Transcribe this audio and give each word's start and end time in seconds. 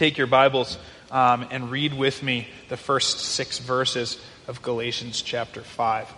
Take 0.00 0.16
your 0.16 0.26
Bibles 0.26 0.78
um, 1.10 1.46
and 1.50 1.70
read 1.70 1.92
with 1.92 2.22
me 2.22 2.48
the 2.70 2.76
first 2.78 3.18
six 3.18 3.58
verses 3.58 4.18
of 4.48 4.62
Galatians 4.62 5.20
chapter 5.20 5.60
5. 5.60 6.08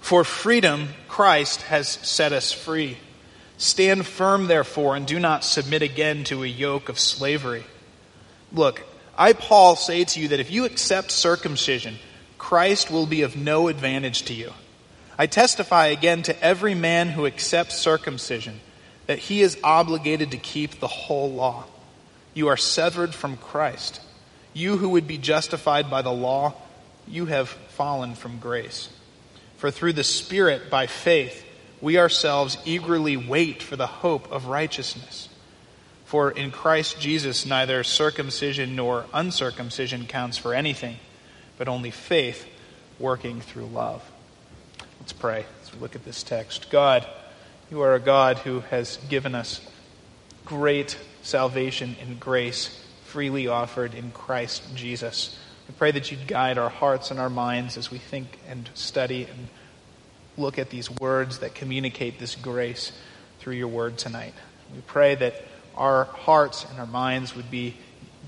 For 0.00 0.24
freedom, 0.24 0.88
Christ 1.06 1.62
has 1.62 1.88
set 1.88 2.32
us 2.32 2.50
free. 2.50 2.98
Stand 3.56 4.04
firm, 4.04 4.48
therefore, 4.48 4.96
and 4.96 5.06
do 5.06 5.20
not 5.20 5.44
submit 5.44 5.82
again 5.82 6.24
to 6.24 6.42
a 6.42 6.48
yoke 6.48 6.88
of 6.88 6.98
slavery. 6.98 7.62
Look, 8.52 8.82
I, 9.16 9.32
Paul, 9.32 9.76
say 9.76 10.02
to 10.02 10.18
you 10.18 10.26
that 10.28 10.40
if 10.40 10.50
you 10.50 10.64
accept 10.64 11.12
circumcision, 11.12 11.98
Christ 12.36 12.90
will 12.90 13.06
be 13.06 13.22
of 13.22 13.36
no 13.36 13.68
advantage 13.68 14.24
to 14.24 14.34
you. 14.34 14.52
I 15.16 15.28
testify 15.28 15.86
again 15.86 16.24
to 16.24 16.42
every 16.42 16.74
man 16.74 17.10
who 17.10 17.26
accepts 17.26 17.76
circumcision 17.76 18.58
that 19.06 19.20
he 19.20 19.40
is 19.40 19.56
obligated 19.62 20.32
to 20.32 20.36
keep 20.36 20.80
the 20.80 20.88
whole 20.88 21.30
law. 21.30 21.66
You 22.34 22.48
are 22.48 22.56
severed 22.56 23.14
from 23.14 23.36
Christ. 23.36 24.00
You 24.52 24.76
who 24.76 24.90
would 24.90 25.06
be 25.06 25.18
justified 25.18 25.90
by 25.90 26.02
the 26.02 26.12
law, 26.12 26.54
you 27.06 27.26
have 27.26 27.48
fallen 27.48 28.14
from 28.14 28.38
grace. 28.38 28.88
For 29.56 29.70
through 29.70 29.94
the 29.94 30.04
Spirit, 30.04 30.70
by 30.70 30.86
faith, 30.86 31.44
we 31.80 31.98
ourselves 31.98 32.58
eagerly 32.64 33.16
wait 33.16 33.62
for 33.62 33.76
the 33.76 33.86
hope 33.86 34.30
of 34.30 34.46
righteousness. 34.46 35.28
For 36.04 36.30
in 36.30 36.50
Christ 36.50 37.00
Jesus, 37.00 37.46
neither 37.46 37.84
circumcision 37.84 38.74
nor 38.74 39.06
uncircumcision 39.12 40.06
counts 40.06 40.36
for 40.36 40.54
anything, 40.54 40.96
but 41.56 41.68
only 41.68 41.90
faith 41.90 42.46
working 42.98 43.40
through 43.40 43.66
love. 43.66 44.02
Let's 44.98 45.12
pray 45.12 45.46
as 45.62 45.72
we 45.72 45.80
look 45.80 45.94
at 45.94 46.04
this 46.04 46.22
text. 46.22 46.70
God, 46.70 47.06
you 47.70 47.80
are 47.82 47.94
a 47.94 48.00
God 48.00 48.38
who 48.38 48.60
has 48.60 48.98
given 49.08 49.34
us 49.34 49.60
great 50.44 50.98
salvation 51.22 51.96
and 52.00 52.18
grace 52.18 52.82
freely 53.04 53.48
offered 53.48 53.94
in 53.94 54.10
Christ 54.12 54.62
Jesus. 54.74 55.38
We 55.68 55.74
pray 55.74 55.90
that 55.92 56.10
you'd 56.10 56.26
guide 56.26 56.58
our 56.58 56.68
hearts 56.68 57.10
and 57.10 57.20
our 57.20 57.30
minds 57.30 57.76
as 57.76 57.90
we 57.90 57.98
think 57.98 58.38
and 58.48 58.68
study 58.74 59.24
and 59.24 59.48
look 60.36 60.58
at 60.58 60.70
these 60.70 60.90
words 60.90 61.38
that 61.38 61.54
communicate 61.54 62.18
this 62.18 62.34
grace 62.34 62.92
through 63.40 63.54
your 63.54 63.68
word 63.68 63.98
tonight. 63.98 64.34
We 64.74 64.80
pray 64.82 65.14
that 65.16 65.34
our 65.76 66.04
hearts 66.04 66.64
and 66.68 66.78
our 66.78 66.86
minds 66.86 67.34
would 67.34 67.50
be 67.50 67.76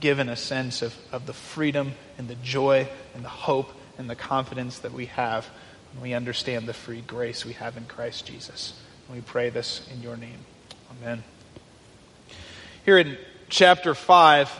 given 0.01 0.29
a 0.29 0.37
sense 0.37 0.83
of, 0.83 0.95
of 1.13 1.27
the 1.27 1.33
freedom 1.33 1.93
and 2.19 2.29
the 2.29 2.35
joy 2.37 2.89
and 3.15 3.25
the 3.25 3.29
hope 3.29 3.73
and 3.98 4.11
the 4.11 4.17
confidence 4.17 4.81
that 4.81 4.93
we 4.93 5.07
have 5.07 5.48
when 5.92 6.02
we 6.02 6.14
understand 6.14 6.67
the 6.67 6.75
free 6.75 7.02
grace 7.02 7.45
we 7.45 7.52
have 7.52 7.77
in 7.77 7.85
Christ 7.85 8.27
Jesus. 8.27 8.73
And 9.07 9.17
we 9.17 9.23
pray 9.23 9.51
this 9.51 9.86
in 9.92 10.02
your 10.02 10.17
name. 10.17 10.39
Amen. 10.91 11.23
Here 12.85 12.98
in 12.98 13.17
chapter 13.48 13.95
5, 13.95 14.51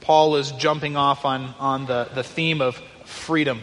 Paul 0.00 0.34
is 0.34 0.50
jumping 0.50 0.96
off 0.96 1.24
on, 1.24 1.54
on 1.60 1.86
the, 1.86 2.08
the 2.12 2.24
theme 2.24 2.60
of 2.60 2.74
freedom. 3.04 3.62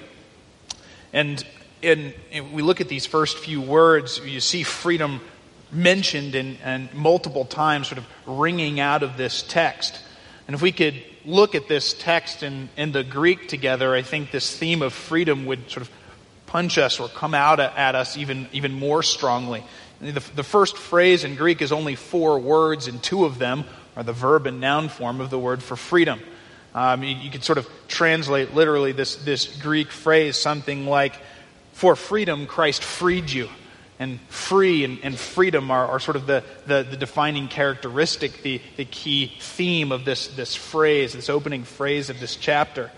And 1.12 1.46
in, 1.82 2.14
in, 2.32 2.54
we 2.54 2.62
look 2.62 2.80
at 2.80 2.88
these 2.88 3.06
first 3.06 3.38
few 3.38 3.60
words, 3.60 4.22
you 4.24 4.40
see 4.40 4.64
freedom 4.64 5.20
mentioned 5.70 6.34
and, 6.34 6.58
and 6.64 6.94
multiple 6.94 7.44
times 7.44 7.90
sort 7.90 7.98
of 7.98 8.06
ringing 8.26 8.80
out 8.80 9.04
of 9.04 9.18
this 9.18 9.42
text. 9.42 10.00
And 10.48 10.56
if 10.56 10.62
we 10.62 10.72
could 10.72 10.96
look 11.26 11.54
at 11.54 11.68
this 11.68 11.94
text 11.94 12.42
in, 12.42 12.70
in 12.78 12.94
the 12.94 13.04
Greek 13.04 13.50
together, 13.50 13.94
I 13.94 14.02
think 14.02 14.32
this 14.32 14.58
theme 14.58 14.82
of 14.82 14.94
freedom 14.94 15.46
would 15.46 15.70
sort 15.70 15.82
of 15.82 15.92
punch 16.46 16.78
us 16.78 17.02
or 17.02 17.10
come 17.10 17.34
out 17.34 17.60
at 17.60 17.96
us 17.96 18.16
even, 18.16 18.48
even 18.54 18.72
more 18.72 19.04
strongly. 19.04 19.62
The, 20.00 20.24
the 20.36 20.44
first 20.44 20.78
phrase 20.78 21.26
in 21.26 21.36
Greek 21.36 21.62
is 21.62 21.74
only 21.74 21.96
four 21.96 22.40
words, 22.40 22.88
and 22.88 23.04
two 23.04 23.26
of 23.26 23.40
them 23.40 23.66
are 23.96 24.04
the 24.04 24.14
verb 24.14 24.48
and 24.48 24.60
noun 24.60 24.90
form 24.90 25.22
of 25.22 25.30
the 25.30 25.40
word 25.40 25.64
for 25.64 25.76
freedom. 25.76 26.20
Um, 26.74 27.04
you, 27.04 27.16
you 27.16 27.32
could 27.32 27.44
sort 27.44 27.58
of 27.58 27.68
translate 27.88 28.54
literally 28.54 28.92
this, 28.92 29.16
this 29.16 29.46
Greek 29.62 29.90
phrase 29.90 30.36
something 30.36 30.86
like, 30.86 31.16
For 31.74 31.96
freedom, 31.96 32.48
Christ 32.48 32.84
freed 32.84 33.30
you. 33.30 33.50
And 33.98 34.20
free 34.28 34.84
and, 34.84 35.00
and 35.04 35.18
freedom 35.18 35.72
are, 35.72 35.88
are, 35.88 36.02
sort 36.02 36.18
of 36.18 36.28
the, 36.28 36.44
the, 36.68 36.84
the, 36.84 36.98
defining 36.98 37.48
characteristic, 37.48 38.42
the, 38.42 38.60
the 38.76 38.84
key 38.84 39.32
theme 39.40 39.94
of 39.94 40.04
this, 40.04 40.28
this 40.28 40.54
phrase, 40.54 41.14
this 41.14 41.30
opening 41.30 41.64
phrase 41.64 42.10
of 42.10 42.20
this 42.20 42.36
chapter. 42.36 42.92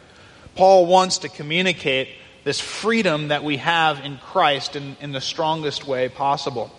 Paul 0.55 0.87
wants 0.87 1.19
to 1.19 1.29
communicate 1.29 2.09
this 2.43 2.59
freedom 2.59 3.27
that 3.27 3.43
we 3.43 3.57
have 3.57 4.03
in 4.03 4.17
Christ 4.17 4.75
in, 4.75 4.97
in 4.99 5.11
the 5.11 5.21
strongest 5.21 5.85
way 5.85 6.09
possible. 6.09 6.71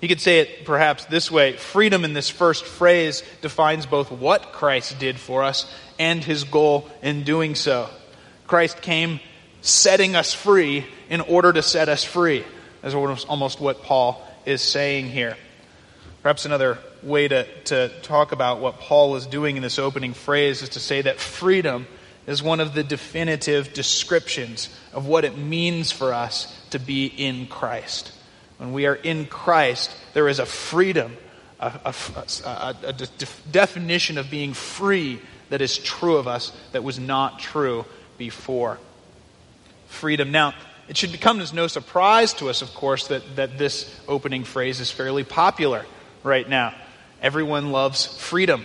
You 0.00 0.08
could 0.08 0.20
say 0.20 0.40
it 0.40 0.64
perhaps 0.64 1.04
this 1.06 1.30
way 1.30 1.56
freedom 1.56 2.04
in 2.04 2.12
this 2.12 2.28
first 2.28 2.64
phrase 2.64 3.22
defines 3.40 3.86
both 3.86 4.10
what 4.10 4.52
Christ 4.52 4.98
did 4.98 5.18
for 5.18 5.42
us 5.42 5.70
and 5.98 6.22
his 6.22 6.44
goal 6.44 6.88
in 7.02 7.24
doing 7.24 7.54
so. 7.54 7.88
Christ 8.46 8.82
came 8.82 9.20
setting 9.62 10.14
us 10.14 10.32
free 10.32 10.86
in 11.08 11.20
order 11.20 11.52
to 11.52 11.62
set 11.62 11.88
us 11.88 12.04
free. 12.04 12.44
That's 12.82 12.94
almost 12.94 13.60
what 13.60 13.82
Paul 13.82 14.24
is 14.44 14.62
saying 14.62 15.06
here. 15.06 15.36
Perhaps 16.22 16.44
another 16.44 16.78
way 17.02 17.28
to, 17.28 17.46
to 17.64 17.88
talk 18.02 18.32
about 18.32 18.60
what 18.60 18.80
Paul 18.80 19.16
is 19.16 19.26
doing 19.26 19.56
in 19.56 19.62
this 19.62 19.78
opening 19.78 20.12
phrase 20.12 20.62
is 20.62 20.70
to 20.70 20.80
say 20.80 21.02
that 21.02 21.18
freedom 21.18 21.86
is 22.26 22.42
one 22.42 22.60
of 22.60 22.74
the 22.74 22.82
definitive 22.82 23.72
descriptions 23.72 24.68
of 24.92 25.06
what 25.06 25.24
it 25.24 25.38
means 25.38 25.92
for 25.92 26.12
us 26.12 26.52
to 26.70 26.78
be 26.78 27.06
in 27.06 27.46
Christ. 27.46 28.12
When 28.58 28.72
we 28.72 28.86
are 28.86 28.94
in 28.94 29.26
Christ, 29.26 29.94
there 30.14 30.28
is 30.28 30.38
a 30.38 30.46
freedom, 30.46 31.16
a, 31.60 31.72
a, 31.84 31.94
a, 32.44 32.76
a 32.84 32.92
de- 32.92 33.06
definition 33.50 34.18
of 34.18 34.30
being 34.30 34.54
free 34.54 35.20
that 35.50 35.60
is 35.60 35.78
true 35.78 36.16
of 36.16 36.26
us 36.26 36.52
that 36.72 36.82
was 36.82 36.98
not 36.98 37.38
true 37.38 37.84
before. 38.18 38.78
Freedom. 39.88 40.30
Now, 40.30 40.54
it 40.88 40.96
should 40.96 41.20
come 41.20 41.40
as 41.40 41.52
no 41.52 41.66
surprise 41.66 42.32
to 42.34 42.48
us, 42.48 42.62
of 42.62 42.72
course, 42.74 43.08
that, 43.08 43.36
that 43.36 43.58
this 43.58 43.94
opening 44.08 44.44
phrase 44.44 44.80
is 44.80 44.90
fairly 44.90 45.24
popular 45.24 45.84
right 46.22 46.48
now. 46.48 46.74
Everyone 47.20 47.72
loves 47.72 48.06
freedom. 48.06 48.64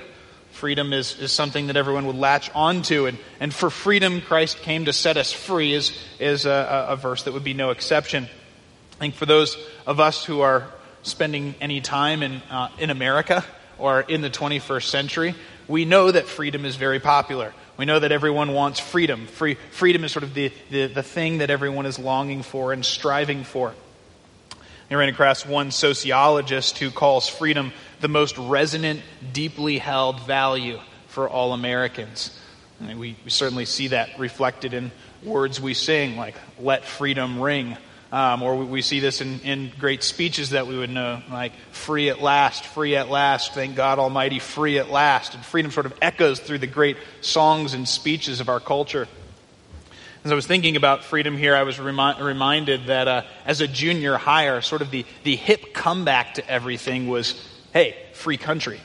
Freedom 0.52 0.94
is, 0.94 1.20
is 1.20 1.32
something 1.32 1.68
that 1.68 1.78
everyone 1.78 2.06
would 2.06 2.16
latch 2.16 2.52
onto. 2.54 3.08
And, 3.08 3.18
and 3.40 3.54
for 3.54 3.70
freedom, 3.70 4.22
Christ 4.22 4.58
came 4.62 4.86
to 4.86 4.94
set 4.94 5.18
us 5.18 5.32
free, 5.32 5.74
is, 5.74 5.98
is 6.20 6.46
a, 6.46 6.88
a 6.90 6.96
verse 6.96 7.24
that 7.24 7.34
would 7.34 7.44
be 7.44 7.54
no 7.54 7.72
exception. 7.72 8.28
I 9.02 9.04
think 9.06 9.16
for 9.16 9.26
those 9.26 9.58
of 9.88 10.00
us 10.00 10.24
who 10.24 10.42
are 10.42 10.68
spending 11.02 11.56
any 11.60 11.82
time 11.82 12.22
in, 12.22 12.40
uh, 12.52 12.70
in 12.78 12.92
America 12.92 13.44
or 13.80 14.02
in 14.02 14.22
the 14.22 14.30
21st 14.30 14.84
century, 14.84 15.34
we 15.68 15.86
know 15.86 16.12
that 16.12 16.28
freedom 16.28 16.66
is 16.66 16.76
very 16.76 17.00
popular. 17.00 17.52
We 17.78 17.86
know 17.86 17.98
that 17.98 18.12
everyone 18.12 18.54
wants 18.54 18.80
freedom. 18.80 19.26
Free, 19.26 19.56
freedom 19.72 20.04
is 20.04 20.12
sort 20.12 20.22
of 20.22 20.36
the, 20.36 20.54
the, 20.70 20.86
the 20.86 21.02
thing 21.02 21.40
that 21.40 21.50
everyone 21.50 21.88
is 21.88 21.98
longing 21.98 22.44
for 22.44 22.74
and 22.74 22.86
striving 22.86 23.44
for. 23.44 23.74
I 24.92 24.94
ran 24.94 25.10
across 25.10 25.48
one 25.48 25.72
sociologist 25.72 26.78
who 26.78 26.92
calls 26.92 27.28
freedom 27.28 27.74
the 28.02 28.08
most 28.08 28.38
resonant, 28.38 29.02
deeply 29.34 29.80
held 29.80 30.22
value 30.28 30.80
for 31.08 31.28
all 31.28 31.54
Americans. 31.54 32.40
I 32.80 32.90
mean, 32.90 33.00
we, 33.00 33.18
we 33.24 33.32
certainly 33.32 33.66
see 33.66 33.88
that 33.88 34.20
reflected 34.20 34.76
in 34.76 34.92
words 35.24 35.60
we 35.60 35.74
sing, 35.74 36.18
like, 36.18 36.36
let 36.60 36.86
freedom 36.86 37.42
ring. 37.42 37.78
Um, 38.12 38.44
or 38.44 38.58
we 38.58 38.82
see 38.82 39.00
this 39.00 39.22
in, 39.22 39.40
in 39.40 39.72
great 39.80 40.04
speeches 40.04 40.50
that 40.50 40.68
we 40.68 40.78
would 40.78 40.90
know, 40.90 41.22
like 41.32 41.54
free 41.72 42.10
at 42.10 42.22
last, 42.22 42.66
free 42.66 42.98
at 42.98 43.10
last, 43.10 43.54
thank 43.54 43.78
God 43.78 44.00
Almighty, 44.00 44.40
free 44.40 44.80
at 44.80 44.90
last. 44.90 45.34
And 45.34 45.46
freedom 45.46 45.72
sort 45.72 45.86
of 45.86 45.94
echoes 46.02 46.42
through 46.42 46.58
the 46.58 46.68
great 46.68 46.98
songs 47.22 47.74
and 47.74 47.88
speeches 47.88 48.42
of 48.42 48.50
our 48.50 48.60
culture. 48.60 49.08
As 50.26 50.32
I 50.32 50.36
was 50.36 50.46
thinking 50.46 50.76
about 50.76 51.06
freedom 51.06 51.38
here, 51.38 51.56
I 51.56 51.64
was 51.64 51.80
remi- 51.80 52.22
reminded 52.22 52.88
that 52.88 53.08
uh, 53.08 53.24
as 53.46 53.62
a 53.62 53.68
junior 53.68 54.18
hire, 54.18 54.62
sort 54.62 54.82
of 54.82 54.92
the, 54.92 55.06
the 55.24 55.38
hip 55.38 55.74
comeback 55.74 56.34
to 56.34 56.48
everything 56.50 57.08
was 57.08 57.42
hey, 57.74 57.96
free 58.14 58.38
country. 58.38 58.80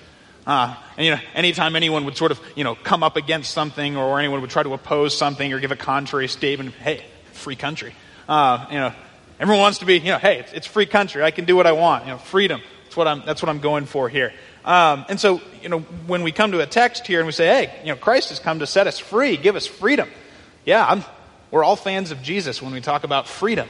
Uh, 0.47 0.77
and, 0.97 1.05
you 1.05 1.11
know, 1.11 1.21
anytime 1.35 1.75
anyone 1.75 2.05
would 2.05 2.17
sort 2.17 2.31
of, 2.31 2.41
you 2.55 2.63
know, 2.63 2.77
come 2.77 3.03
up 3.03 3.17
against 3.17 3.51
something 3.51 3.97
or 3.97 4.21
anyone 4.21 4.41
would 4.41 4.51
try 4.51 4.63
to 4.63 4.73
oppose 4.73 5.17
something 5.17 5.53
or 5.53 5.59
give 5.59 5.73
a 5.73 5.77
contrary 5.77 6.29
statement, 6.29 6.73
hey, 6.77 7.05
free 7.33 7.57
country. 7.57 7.93
Uh, 8.29 8.67
you 8.71 8.79
know, 8.79 8.93
everyone 9.39 9.61
wants 9.61 9.79
to 9.79 9.85
be, 9.85 9.99
you 9.99 10.13
know, 10.13 10.19
hey, 10.19 10.39
it's, 10.41 10.53
it's, 10.53 10.67
free 10.67 10.87
country. 10.87 11.23
I 11.23 11.31
can 11.31 11.45
do 11.45 11.57
what 11.57 11.67
I 11.67 11.73
want. 11.73 12.05
You 12.05 12.13
know, 12.13 12.19
freedom. 12.19 12.61
That's 12.85 12.97
what 12.97 13.09
I'm, 13.09 13.23
that's 13.27 13.43
what 13.43 13.49
I'm 13.49 13.61
going 13.61 13.87
for 13.87 14.09
here. 14.09 14.33
Um, 14.65 15.05
and 15.09 15.21
so, 15.21 15.41
you 15.63 15.69
know, 15.69 15.81
when 16.07 16.23
we 16.23 16.33
come 16.33 16.53
to 16.53 16.61
a 16.61 16.67
text 16.67 17.07
here 17.07 17.21
and 17.21 17.27
we 17.27 17.33
say, 17.33 17.47
hey, 17.47 17.81
you 17.83 17.93
know, 17.93 17.97
Christ 17.97 18.31
has 18.31 18.39
come 18.39 18.59
to 18.59 18.67
set 18.67 18.87
us 18.87 18.99
free, 18.99 19.37
give 19.37 19.55
us 19.55 19.67
freedom. 19.67 20.09
Yeah, 20.65 20.85
I'm, 20.85 21.05
we're 21.51 21.63
all 21.63 21.77
fans 21.77 22.11
of 22.11 22.23
Jesus 22.23 22.61
when 22.61 22.73
we 22.73 22.81
talk 22.81 23.05
about 23.05 23.29
freedom. 23.29 23.69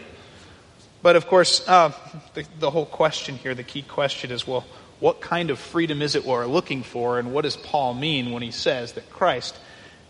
But 1.03 1.17
of 1.17 1.27
course, 1.27 1.67
uh, 1.69 1.93
the, 2.35 2.47
the 2.59 2.71
whole 2.71 2.87
question 2.87 3.37
here, 3.37 3.55
the 3.55 3.63
key 3.63 3.83
question 3.83 4.31
is, 4.31 4.47
well, 4.47 4.65
what 4.99 5.21
kind 5.21 5.51
of 5.51 5.59
freedom 5.59 6.01
is 6.01 6.15
it 6.15 6.25
we're 6.25 6.47
looking 6.47 6.83
for, 6.83 7.19
and 7.19 7.33
what 7.33 7.43
does 7.43 7.57
Paul 7.57 7.93
mean 7.93 8.33
when 8.33 8.43
he 8.43 8.51
says 8.51 8.93
that 8.93 9.11
Christ 9.11 9.57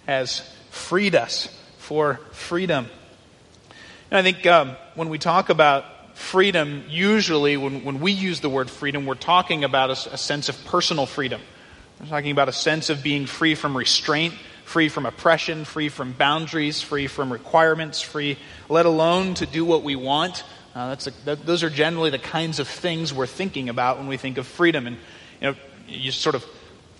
has 0.07 0.41
freed 0.71 1.17
us 1.17 1.49
for 1.79 2.21
freedom? 2.31 2.87
And 4.11 4.19
I 4.19 4.23
think 4.23 4.47
um, 4.47 4.77
when 4.95 5.09
we 5.09 5.19
talk 5.19 5.49
about 5.49 5.85
freedom, 6.17 6.85
usually 6.89 7.57
when, 7.57 7.85
when 7.85 8.01
we 8.01 8.13
use 8.13 8.41
the 8.41 8.49
word 8.49 8.71
freedom, 8.71 9.07
we're 9.07 9.15
talking 9.15 9.65
about 9.65 9.91
a, 9.91 10.15
a 10.15 10.19
sense 10.19 10.49
of 10.49 10.65
personal 10.65 11.07
freedom. 11.07 11.41
We're 12.01 12.07
talking 12.07 12.31
about 12.31 12.49
a 12.49 12.53
sense 12.53 12.91
of 12.91 13.03
being 13.03 13.27
free 13.27 13.55
from 13.55 13.77
restraint, 13.77 14.35
free 14.65 14.89
from 14.89 15.07
oppression, 15.07 15.65
free 15.65 15.89
from 15.89 16.13
boundaries, 16.13 16.83
free 16.83 17.07
from 17.07 17.33
requirements, 17.33 18.01
free, 18.01 18.39
let 18.69 18.87
alone 18.87 19.35
to 19.35 19.47
do 19.47 19.65
what 19.65 19.83
we 19.83 19.97
want 19.97 20.45
uh, 20.77 20.91
that's 20.91 21.07
a, 21.07 21.11
that, 21.25 21.47
those 21.47 21.63
are 21.63 21.71
generally 21.71 22.11
the 22.11 22.19
kinds 22.19 22.59
of 22.59 22.69
things 22.69 23.15
we're 23.15 23.27
thinking 23.27 23.71
about 23.71 23.97
when 23.97 24.09
we 24.09 24.19
think 24.19 24.37
of 24.37 24.47
freedom. 24.47 24.87
And 24.87 24.97
you 25.41 25.49
know, 25.49 25.57
you 25.89 26.13
sort 26.13 26.35
of 26.35 26.45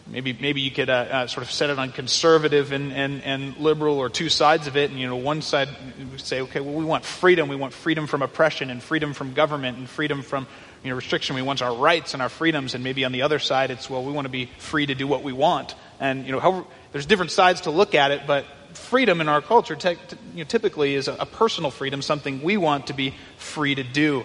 maybe 0.07 0.33
maybe 0.33 0.61
you 0.61 0.71
could 0.71 0.91
uh, 0.91 0.93
uh, 0.93 1.27
sort 1.27 1.45
of 1.45 1.51
set 1.51 1.71
it 1.71 1.79
on 1.79 1.93
conservative 1.93 2.73
and, 2.73 2.93
and, 2.93 3.23
and 3.23 3.57
liberal 3.57 3.99
or 3.99 4.09
two 4.09 4.29
sides 4.29 4.67
of 4.67 4.77
it. 4.77 4.91
And 4.91 4.99
you 4.99 5.07
know, 5.07 5.17
one 5.17 5.43
side 5.43 5.69
would 6.11 6.21
say, 6.21 6.41
okay, 6.43 6.61
well, 6.61 6.75
we 6.75 6.85
want 6.85 7.05
freedom. 7.05 7.49
We 7.49 7.57
want 7.57 7.73
freedom 7.73 8.07
from 8.07 8.23
oppression 8.23 8.71
and 8.71 8.83
freedom 8.83 9.13
from 9.13 9.35
government 9.35 9.79
and 9.79 9.89
freedom 9.89 10.23
from 10.23 10.47
you 10.83 10.91
know, 10.91 10.97
restriction. 10.97 11.35
We 11.35 11.43
want 11.43 11.63
our 11.63 11.75
rights 11.75 12.15
and 12.15 12.23
our 12.23 12.29
freedoms. 12.29 12.75
And 12.75 12.85
maybe 12.85 13.05
on 13.05 13.13
the 13.13 13.23
other 13.23 13.39
side, 13.39 13.71
it's 13.71 13.91
well, 13.91 14.05
we 14.05 14.13
want 14.13 14.27
to 14.27 14.31
be 14.31 14.51
free 14.59 14.87
to 14.87 14.95
do 14.95 15.07
what 15.07 15.23
we 15.23 15.33
want. 15.33 15.75
And 15.99 16.25
you 16.27 16.33
know, 16.33 16.41
however, 16.41 16.65
there's 16.93 17.07
different 17.07 17.33
sides 17.33 17.63
to 17.63 17.71
look 17.71 17.95
at 17.95 18.11
it, 18.11 18.23
but 18.27 18.45
freedom 18.75 19.21
in 19.21 19.29
our 19.29 19.41
culture 19.41 19.75
te- 19.75 19.97
you 20.35 20.39
know, 20.39 20.45
typically 20.45 20.95
is 20.95 21.09
a, 21.09 21.15
a 21.15 21.27
personal 21.27 21.71
freedom, 21.71 22.03
something 22.03 22.43
we 22.43 22.57
want 22.57 22.89
to 22.89 22.93
be 22.93 23.15
free 23.39 23.75
to 23.75 23.83
do. 23.83 24.25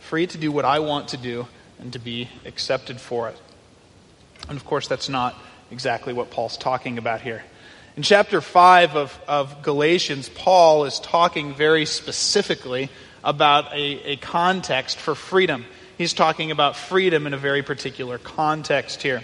Free 0.00 0.26
to 0.26 0.38
do 0.38 0.52
what 0.52 0.64
I 0.64 0.78
want 0.80 1.08
to 1.08 1.16
do 1.16 1.46
and 1.78 1.92
to 1.92 1.98
be 1.98 2.28
accepted 2.44 3.00
for 3.00 3.28
it. 3.28 3.38
And 4.48 4.56
of 4.56 4.64
course, 4.64 4.88
that's 4.88 5.08
not 5.08 5.36
exactly 5.70 6.12
what 6.12 6.30
Paul's 6.30 6.56
talking 6.56 6.98
about 6.98 7.20
here. 7.20 7.42
In 7.96 8.02
chapter 8.02 8.40
5 8.40 8.96
of, 8.96 9.20
of 9.28 9.62
Galatians, 9.62 10.28
Paul 10.28 10.84
is 10.86 10.98
talking 10.98 11.54
very 11.54 11.84
specifically 11.84 12.88
about 13.22 13.72
a, 13.74 14.12
a 14.12 14.16
context 14.16 14.98
for 14.98 15.14
freedom. 15.14 15.66
He's 15.98 16.14
talking 16.14 16.50
about 16.50 16.76
freedom 16.76 17.26
in 17.26 17.34
a 17.34 17.38
very 17.38 17.62
particular 17.62 18.18
context 18.18 19.02
here. 19.02 19.22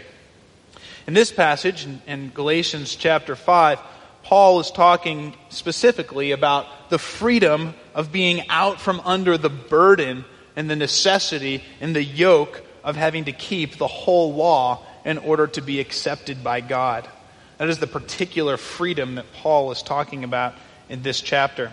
In 1.06 1.15
this 1.15 1.32
passage, 1.32 1.87
in, 1.87 2.03
in 2.06 2.31
Galatians 2.31 2.94
chapter 2.94 3.35
5, 3.35 3.81
Paul 4.23 4.61
is 4.61 4.70
talking 4.70 5.35
specifically 5.49 6.32
about 6.32 6.67
the 6.91 6.99
freedom 6.99 7.75
of 7.94 8.12
being 8.12 8.47
out 8.50 8.79
from 8.81 9.00
under 9.00 9.38
the 9.38 9.49
burden 9.49 10.26
and 10.55 10.69
the 10.69 10.76
necessity 10.76 11.65
and 11.81 11.97
the 11.97 12.05
yoke 12.05 12.62
of 12.85 12.97
having 12.97 13.25
to 13.25 13.32
keep 13.32 13.79
the 13.79 13.87
whole 13.87 14.35
law 14.35 14.85
in 15.08 15.16
order 15.16 15.46
to 15.46 15.62
be 15.62 15.81
accepted 15.81 16.44
by 16.44 16.60
God. 16.60 17.08
That 17.56 17.70
is 17.70 17.78
the 17.78 17.87
particular 17.87 18.58
freedom 18.58 19.14
that 19.14 19.32
Paul 19.32 19.72
is 19.72 19.82
talking 19.82 20.22
about 20.22 20.55
in 20.90 21.02
this 21.02 21.22
chapter. 21.22 21.72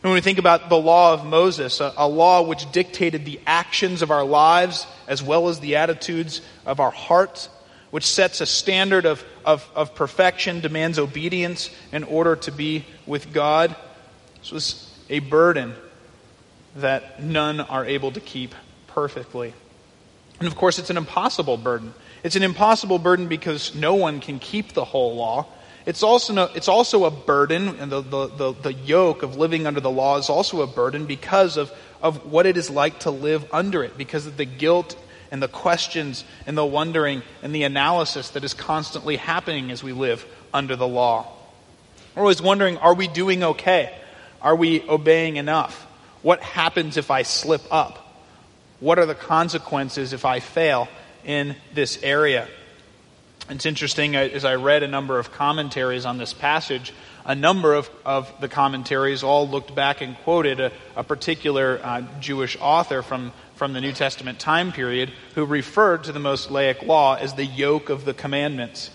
When 0.00 0.12
we 0.12 0.20
think 0.20 0.40
about 0.40 0.68
the 0.68 0.76
law 0.76 1.14
of 1.14 1.24
Moses, 1.24 1.80
a, 1.80 1.94
a, 1.96 2.08
law 2.08 2.42
which 2.42 2.70
dictated 2.72 3.24
the 3.24 3.38
actions 3.46 4.02
of 4.02 4.10
our 4.10 4.24
lives 4.24 4.84
as 5.06 5.22
well 5.22 5.48
as 5.48 5.60
the 5.60 5.76
attitudes 5.76 6.40
of 6.66 6.80
our 6.80 6.90
hearts, 6.90 7.48
which 7.92 8.04
sets 8.04 8.40
a 8.40 8.46
standard 8.46 9.06
of, 9.06 9.24
of, 9.44 9.68
of 9.76 9.94
perfection, 9.94 10.58
demands 10.58 10.98
obedience 10.98 11.70
in 11.92 12.02
order 12.02 12.34
to 12.34 12.50
be 12.50 12.84
with 13.06 13.32
God. 13.32 13.76
This 14.40 14.50
was 14.50 14.98
a 15.08 15.20
burden 15.20 15.72
that 16.74 17.22
none 17.22 17.60
are 17.60 17.84
able 17.84 18.10
to 18.10 18.20
keep 18.20 18.56
perfectly. 18.88 19.54
And 20.40 20.48
of 20.48 20.56
course, 20.56 20.80
it's 20.80 20.90
an 20.90 20.96
impossible 20.96 21.58
burden. 21.58 21.94
It's 22.26 22.34
an 22.34 22.42
impossible 22.42 22.98
burden 22.98 23.28
because 23.28 23.72
no 23.76 23.94
one 23.94 24.18
can 24.18 24.40
keep 24.40 24.72
the 24.72 24.84
whole 24.84 25.14
law. 25.14 25.46
It's 25.86 26.02
also, 26.02 26.32
no, 26.32 26.50
it's 26.56 26.66
also 26.66 27.04
a 27.04 27.10
burden, 27.12 27.76
and 27.78 27.92
the, 27.92 28.00
the, 28.00 28.26
the, 28.26 28.52
the 28.52 28.72
yoke 28.72 29.22
of 29.22 29.36
living 29.36 29.64
under 29.64 29.78
the 29.78 29.92
law 29.92 30.18
is 30.18 30.28
also 30.28 30.62
a 30.62 30.66
burden 30.66 31.06
because 31.06 31.56
of, 31.56 31.70
of 32.02 32.26
what 32.26 32.44
it 32.44 32.56
is 32.56 32.68
like 32.68 32.98
to 33.00 33.12
live 33.12 33.46
under 33.52 33.84
it, 33.84 33.96
because 33.96 34.26
of 34.26 34.36
the 34.36 34.44
guilt 34.44 35.00
and 35.30 35.40
the 35.40 35.46
questions 35.46 36.24
and 36.48 36.58
the 36.58 36.66
wondering 36.66 37.22
and 37.44 37.54
the 37.54 37.62
analysis 37.62 38.30
that 38.30 38.42
is 38.42 38.54
constantly 38.54 39.14
happening 39.14 39.70
as 39.70 39.84
we 39.84 39.92
live 39.92 40.26
under 40.52 40.74
the 40.74 40.88
law. 40.88 41.32
We're 42.16 42.22
always 42.22 42.42
wondering 42.42 42.76
are 42.78 42.94
we 42.94 43.06
doing 43.06 43.44
okay? 43.44 43.96
Are 44.42 44.56
we 44.56 44.82
obeying 44.82 45.36
enough? 45.36 45.80
What 46.22 46.40
happens 46.40 46.96
if 46.96 47.08
I 47.08 47.22
slip 47.22 47.62
up? 47.70 48.02
What 48.80 48.98
are 48.98 49.06
the 49.06 49.14
consequences 49.14 50.12
if 50.12 50.24
I 50.24 50.40
fail 50.40 50.88
in 51.26 51.56
this 51.74 52.02
area? 52.02 52.48
It's 53.50 53.66
interesting, 53.66 54.16
uh, 54.16 54.20
as 54.20 54.46
I 54.46 54.54
read 54.54 54.82
a 54.82 54.88
number 54.88 55.18
of 55.18 55.30
commentaries 55.32 56.06
on 56.06 56.16
this 56.16 56.32
passage, 56.32 56.94
a 57.26 57.34
number 57.34 57.74
of, 57.74 57.90
of 58.04 58.32
the 58.40 58.48
commentaries 58.48 59.22
all 59.22 59.46
looked 59.46 59.74
back 59.74 60.00
and 60.00 60.16
quoted 60.18 60.60
a, 60.60 60.72
a 60.96 61.04
particular 61.04 61.78
uh, 61.82 62.02
Jewish 62.20 62.56
author 62.58 63.02
from 63.02 63.32
from 63.56 63.72
the 63.72 63.80
New 63.80 63.92
Testament 63.92 64.38
time 64.38 64.70
period 64.70 65.10
who 65.34 65.44
referred 65.44 66.04
to 66.04 66.12
the 66.12 66.20
Mosaic 66.20 66.82
law 66.82 67.16
as 67.16 67.34
the 67.34 67.44
yoke 67.44 67.88
of 67.88 68.04
the 68.04 68.14
commandments. 68.14 68.90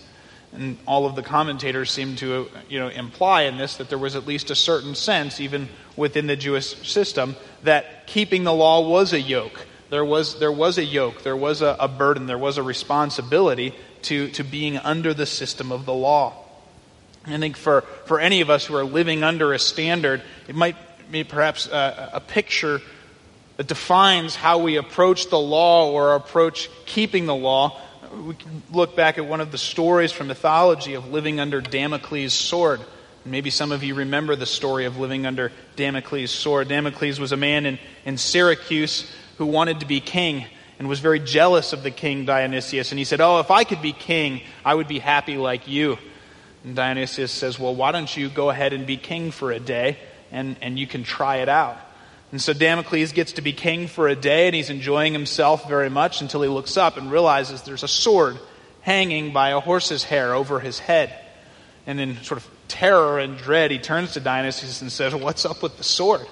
And 0.52 0.78
all 0.86 1.04
of 1.04 1.16
the 1.16 1.22
commentators 1.22 1.90
seem 1.90 2.14
to 2.16 2.48
you 2.68 2.78
know, 2.78 2.88
imply 2.88 3.42
in 3.42 3.58
this 3.58 3.76
that 3.76 3.88
there 3.88 3.98
was 3.98 4.14
at 4.14 4.26
least 4.26 4.50
a 4.50 4.54
certain 4.54 4.94
sense, 4.94 5.40
even 5.40 5.68
within 5.96 6.26
the 6.26 6.36
Jewish 6.36 6.88
system, 6.88 7.36
that 7.64 8.06
keeping 8.06 8.44
the 8.44 8.52
law 8.52 8.86
was 8.88 9.12
a 9.12 9.20
yoke. 9.20 9.66
There 9.92 10.06
was, 10.06 10.38
there 10.38 10.50
was 10.50 10.78
a 10.78 10.84
yoke, 10.84 11.22
there 11.22 11.36
was 11.36 11.60
a, 11.60 11.76
a 11.78 11.86
burden, 11.86 12.26
there 12.26 12.38
was 12.38 12.56
a 12.56 12.62
responsibility 12.62 13.74
to, 14.04 14.28
to 14.30 14.42
being 14.42 14.78
under 14.78 15.12
the 15.12 15.26
system 15.26 15.70
of 15.70 15.84
the 15.84 15.92
law. 15.92 16.32
I 17.26 17.36
think 17.36 17.58
for, 17.58 17.82
for 18.06 18.18
any 18.18 18.40
of 18.40 18.48
us 18.48 18.64
who 18.64 18.74
are 18.74 18.84
living 18.84 19.22
under 19.22 19.52
a 19.52 19.58
standard, 19.58 20.22
it 20.48 20.54
might 20.54 20.76
be 21.12 21.24
perhaps 21.24 21.66
a, 21.66 22.08
a 22.14 22.20
picture 22.20 22.80
that 23.58 23.66
defines 23.66 24.34
how 24.34 24.60
we 24.60 24.76
approach 24.76 25.28
the 25.28 25.38
law 25.38 25.90
or 25.90 26.14
approach 26.14 26.70
keeping 26.86 27.26
the 27.26 27.34
law. 27.34 27.78
We 28.14 28.32
can 28.32 28.62
look 28.72 28.96
back 28.96 29.18
at 29.18 29.26
one 29.26 29.42
of 29.42 29.52
the 29.52 29.58
stories 29.58 30.10
from 30.10 30.28
mythology 30.28 30.94
of 30.94 31.10
living 31.10 31.38
under 31.38 31.60
Damocles' 31.60 32.32
sword. 32.32 32.80
Maybe 33.26 33.50
some 33.50 33.72
of 33.72 33.84
you 33.84 33.94
remember 33.94 34.36
the 34.36 34.46
story 34.46 34.86
of 34.86 34.96
living 34.96 35.26
under 35.26 35.52
Damocles' 35.76 36.30
sword. 36.30 36.68
Damocles 36.68 37.20
was 37.20 37.32
a 37.32 37.36
man 37.36 37.66
in, 37.66 37.78
in 38.06 38.16
Syracuse 38.16 39.06
who 39.38 39.46
wanted 39.46 39.80
to 39.80 39.86
be 39.86 40.00
king 40.00 40.46
and 40.78 40.88
was 40.88 41.00
very 41.00 41.20
jealous 41.20 41.72
of 41.72 41.82
the 41.82 41.90
king 41.90 42.24
Dionysius. 42.24 42.90
And 42.92 42.98
he 42.98 43.04
said, 43.04 43.20
Oh, 43.20 43.40
if 43.40 43.50
I 43.50 43.64
could 43.64 43.82
be 43.82 43.92
king, 43.92 44.42
I 44.64 44.74
would 44.74 44.88
be 44.88 44.98
happy 44.98 45.36
like 45.36 45.68
you. 45.68 45.98
And 46.64 46.76
Dionysius 46.76 47.32
says, 47.32 47.58
Well, 47.58 47.74
why 47.74 47.92
don't 47.92 48.14
you 48.16 48.28
go 48.28 48.50
ahead 48.50 48.72
and 48.72 48.86
be 48.86 48.96
king 48.96 49.30
for 49.30 49.52
a 49.52 49.60
day 49.60 49.98
and, 50.30 50.56
and 50.60 50.78
you 50.78 50.86
can 50.86 51.04
try 51.04 51.36
it 51.36 51.48
out? 51.48 51.76
And 52.32 52.40
so 52.40 52.54
Damocles 52.54 53.12
gets 53.12 53.32
to 53.32 53.42
be 53.42 53.52
king 53.52 53.86
for 53.86 54.08
a 54.08 54.16
day, 54.16 54.46
and 54.46 54.56
he's 54.56 54.70
enjoying 54.70 55.12
himself 55.12 55.68
very 55.68 55.90
much 55.90 56.22
until 56.22 56.40
he 56.40 56.48
looks 56.48 56.78
up 56.78 56.96
and 56.96 57.12
realizes 57.12 57.60
there's 57.62 57.82
a 57.82 57.88
sword 57.88 58.38
hanging 58.80 59.34
by 59.34 59.50
a 59.50 59.60
horse's 59.60 60.02
hair 60.02 60.34
over 60.34 60.58
his 60.58 60.78
head. 60.78 61.12
And 61.86 62.00
in 62.00 62.16
sort 62.22 62.40
of 62.40 62.48
terror 62.68 63.18
and 63.18 63.36
dread, 63.36 63.70
he 63.70 63.78
turns 63.78 64.14
to 64.14 64.20
Dionysius 64.20 64.80
and 64.80 64.90
says, 64.90 65.14
What's 65.14 65.44
up 65.44 65.62
with 65.62 65.76
the 65.76 65.84
sword? 65.84 66.26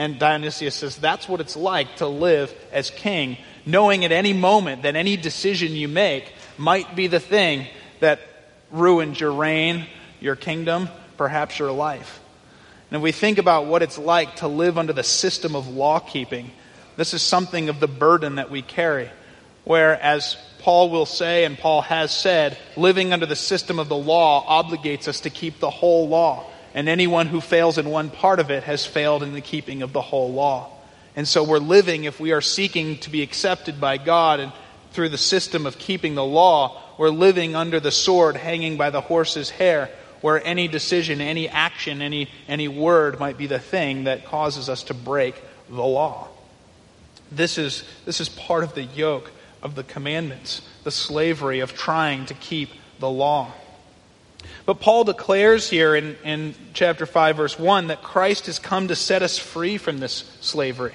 And 0.00 0.18
Dionysius 0.18 0.76
says, 0.76 0.96
That's 0.96 1.28
what 1.28 1.42
it's 1.42 1.58
like 1.58 1.96
to 1.96 2.06
live 2.06 2.54
as 2.72 2.88
king, 2.88 3.36
knowing 3.66 4.02
at 4.06 4.12
any 4.12 4.32
moment 4.32 4.84
that 4.84 4.96
any 4.96 5.18
decision 5.18 5.72
you 5.72 5.88
make 5.88 6.32
might 6.56 6.96
be 6.96 7.06
the 7.06 7.20
thing 7.20 7.66
that 7.98 8.18
ruins 8.70 9.20
your 9.20 9.32
reign, 9.32 9.84
your 10.18 10.36
kingdom, 10.36 10.88
perhaps 11.18 11.58
your 11.58 11.70
life. 11.70 12.18
And 12.90 12.96
if 12.96 13.02
we 13.02 13.12
think 13.12 13.36
about 13.36 13.66
what 13.66 13.82
it's 13.82 13.98
like 13.98 14.36
to 14.36 14.48
live 14.48 14.78
under 14.78 14.94
the 14.94 15.02
system 15.02 15.54
of 15.54 15.68
law 15.68 15.98
keeping, 15.98 16.50
this 16.96 17.12
is 17.12 17.20
something 17.20 17.68
of 17.68 17.78
the 17.78 17.86
burden 17.86 18.36
that 18.36 18.50
we 18.50 18.62
carry. 18.62 19.10
Where, 19.64 20.00
as 20.00 20.34
Paul 20.60 20.88
will 20.88 21.04
say, 21.04 21.44
and 21.44 21.58
Paul 21.58 21.82
has 21.82 22.10
said, 22.10 22.56
living 22.74 23.12
under 23.12 23.26
the 23.26 23.36
system 23.36 23.78
of 23.78 23.90
the 23.90 23.96
law 23.96 24.62
obligates 24.62 25.08
us 25.08 25.20
to 25.20 25.30
keep 25.30 25.60
the 25.60 25.68
whole 25.68 26.08
law. 26.08 26.49
And 26.74 26.88
anyone 26.88 27.26
who 27.26 27.40
fails 27.40 27.78
in 27.78 27.88
one 27.88 28.10
part 28.10 28.38
of 28.38 28.50
it 28.50 28.64
has 28.64 28.86
failed 28.86 29.22
in 29.22 29.32
the 29.32 29.40
keeping 29.40 29.82
of 29.82 29.92
the 29.92 30.00
whole 30.00 30.32
law. 30.32 30.70
And 31.16 31.26
so 31.26 31.42
we're 31.42 31.58
living, 31.58 32.04
if 32.04 32.20
we 32.20 32.32
are 32.32 32.40
seeking 32.40 32.98
to 32.98 33.10
be 33.10 33.22
accepted 33.22 33.80
by 33.80 33.98
God 33.98 34.40
and 34.40 34.52
through 34.92 35.08
the 35.08 35.18
system 35.18 35.66
of 35.66 35.78
keeping 35.78 36.14
the 36.14 36.24
law, 36.24 36.80
we're 36.98 37.10
living 37.10 37.56
under 37.56 37.80
the 37.80 37.90
sword 37.90 38.36
hanging 38.36 38.76
by 38.76 38.90
the 38.90 39.00
horse's 39.00 39.50
hair, 39.50 39.90
where 40.20 40.44
any 40.44 40.68
decision, 40.68 41.20
any 41.20 41.48
action, 41.48 42.02
any, 42.02 42.28
any 42.46 42.68
word 42.68 43.18
might 43.18 43.38
be 43.38 43.46
the 43.46 43.58
thing 43.58 44.04
that 44.04 44.24
causes 44.26 44.68
us 44.68 44.84
to 44.84 44.94
break 44.94 45.34
the 45.68 45.82
law. 45.82 46.28
This 47.32 47.58
is, 47.58 47.84
this 48.04 48.20
is 48.20 48.28
part 48.28 48.64
of 48.64 48.74
the 48.74 48.82
yoke 48.82 49.30
of 49.62 49.74
the 49.74 49.84
commandments, 49.84 50.62
the 50.84 50.90
slavery 50.90 51.60
of 51.60 51.74
trying 51.74 52.26
to 52.26 52.34
keep 52.34 52.70
the 52.98 53.10
law. 53.10 53.52
But 54.66 54.80
Paul 54.80 55.04
declares 55.04 55.68
here 55.68 55.94
in, 55.94 56.16
in 56.24 56.54
chapter 56.74 57.06
5, 57.06 57.36
verse 57.36 57.58
1, 57.58 57.88
that 57.88 58.02
Christ 58.02 58.46
has 58.46 58.58
come 58.58 58.88
to 58.88 58.96
set 58.96 59.22
us 59.22 59.38
free 59.38 59.78
from 59.78 59.98
this 59.98 60.30
slavery. 60.40 60.94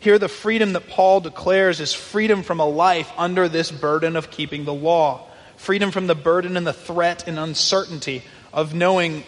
Here, 0.00 0.18
the 0.18 0.28
freedom 0.28 0.72
that 0.72 0.88
Paul 0.88 1.20
declares 1.20 1.80
is 1.80 1.92
freedom 1.92 2.42
from 2.42 2.60
a 2.60 2.66
life 2.66 3.12
under 3.18 3.48
this 3.48 3.70
burden 3.70 4.16
of 4.16 4.30
keeping 4.30 4.64
the 4.64 4.72
law, 4.72 5.26
freedom 5.56 5.90
from 5.90 6.06
the 6.06 6.14
burden 6.14 6.56
and 6.56 6.66
the 6.66 6.72
threat 6.72 7.28
and 7.28 7.38
uncertainty 7.38 8.22
of 8.52 8.74
knowing 8.74 9.24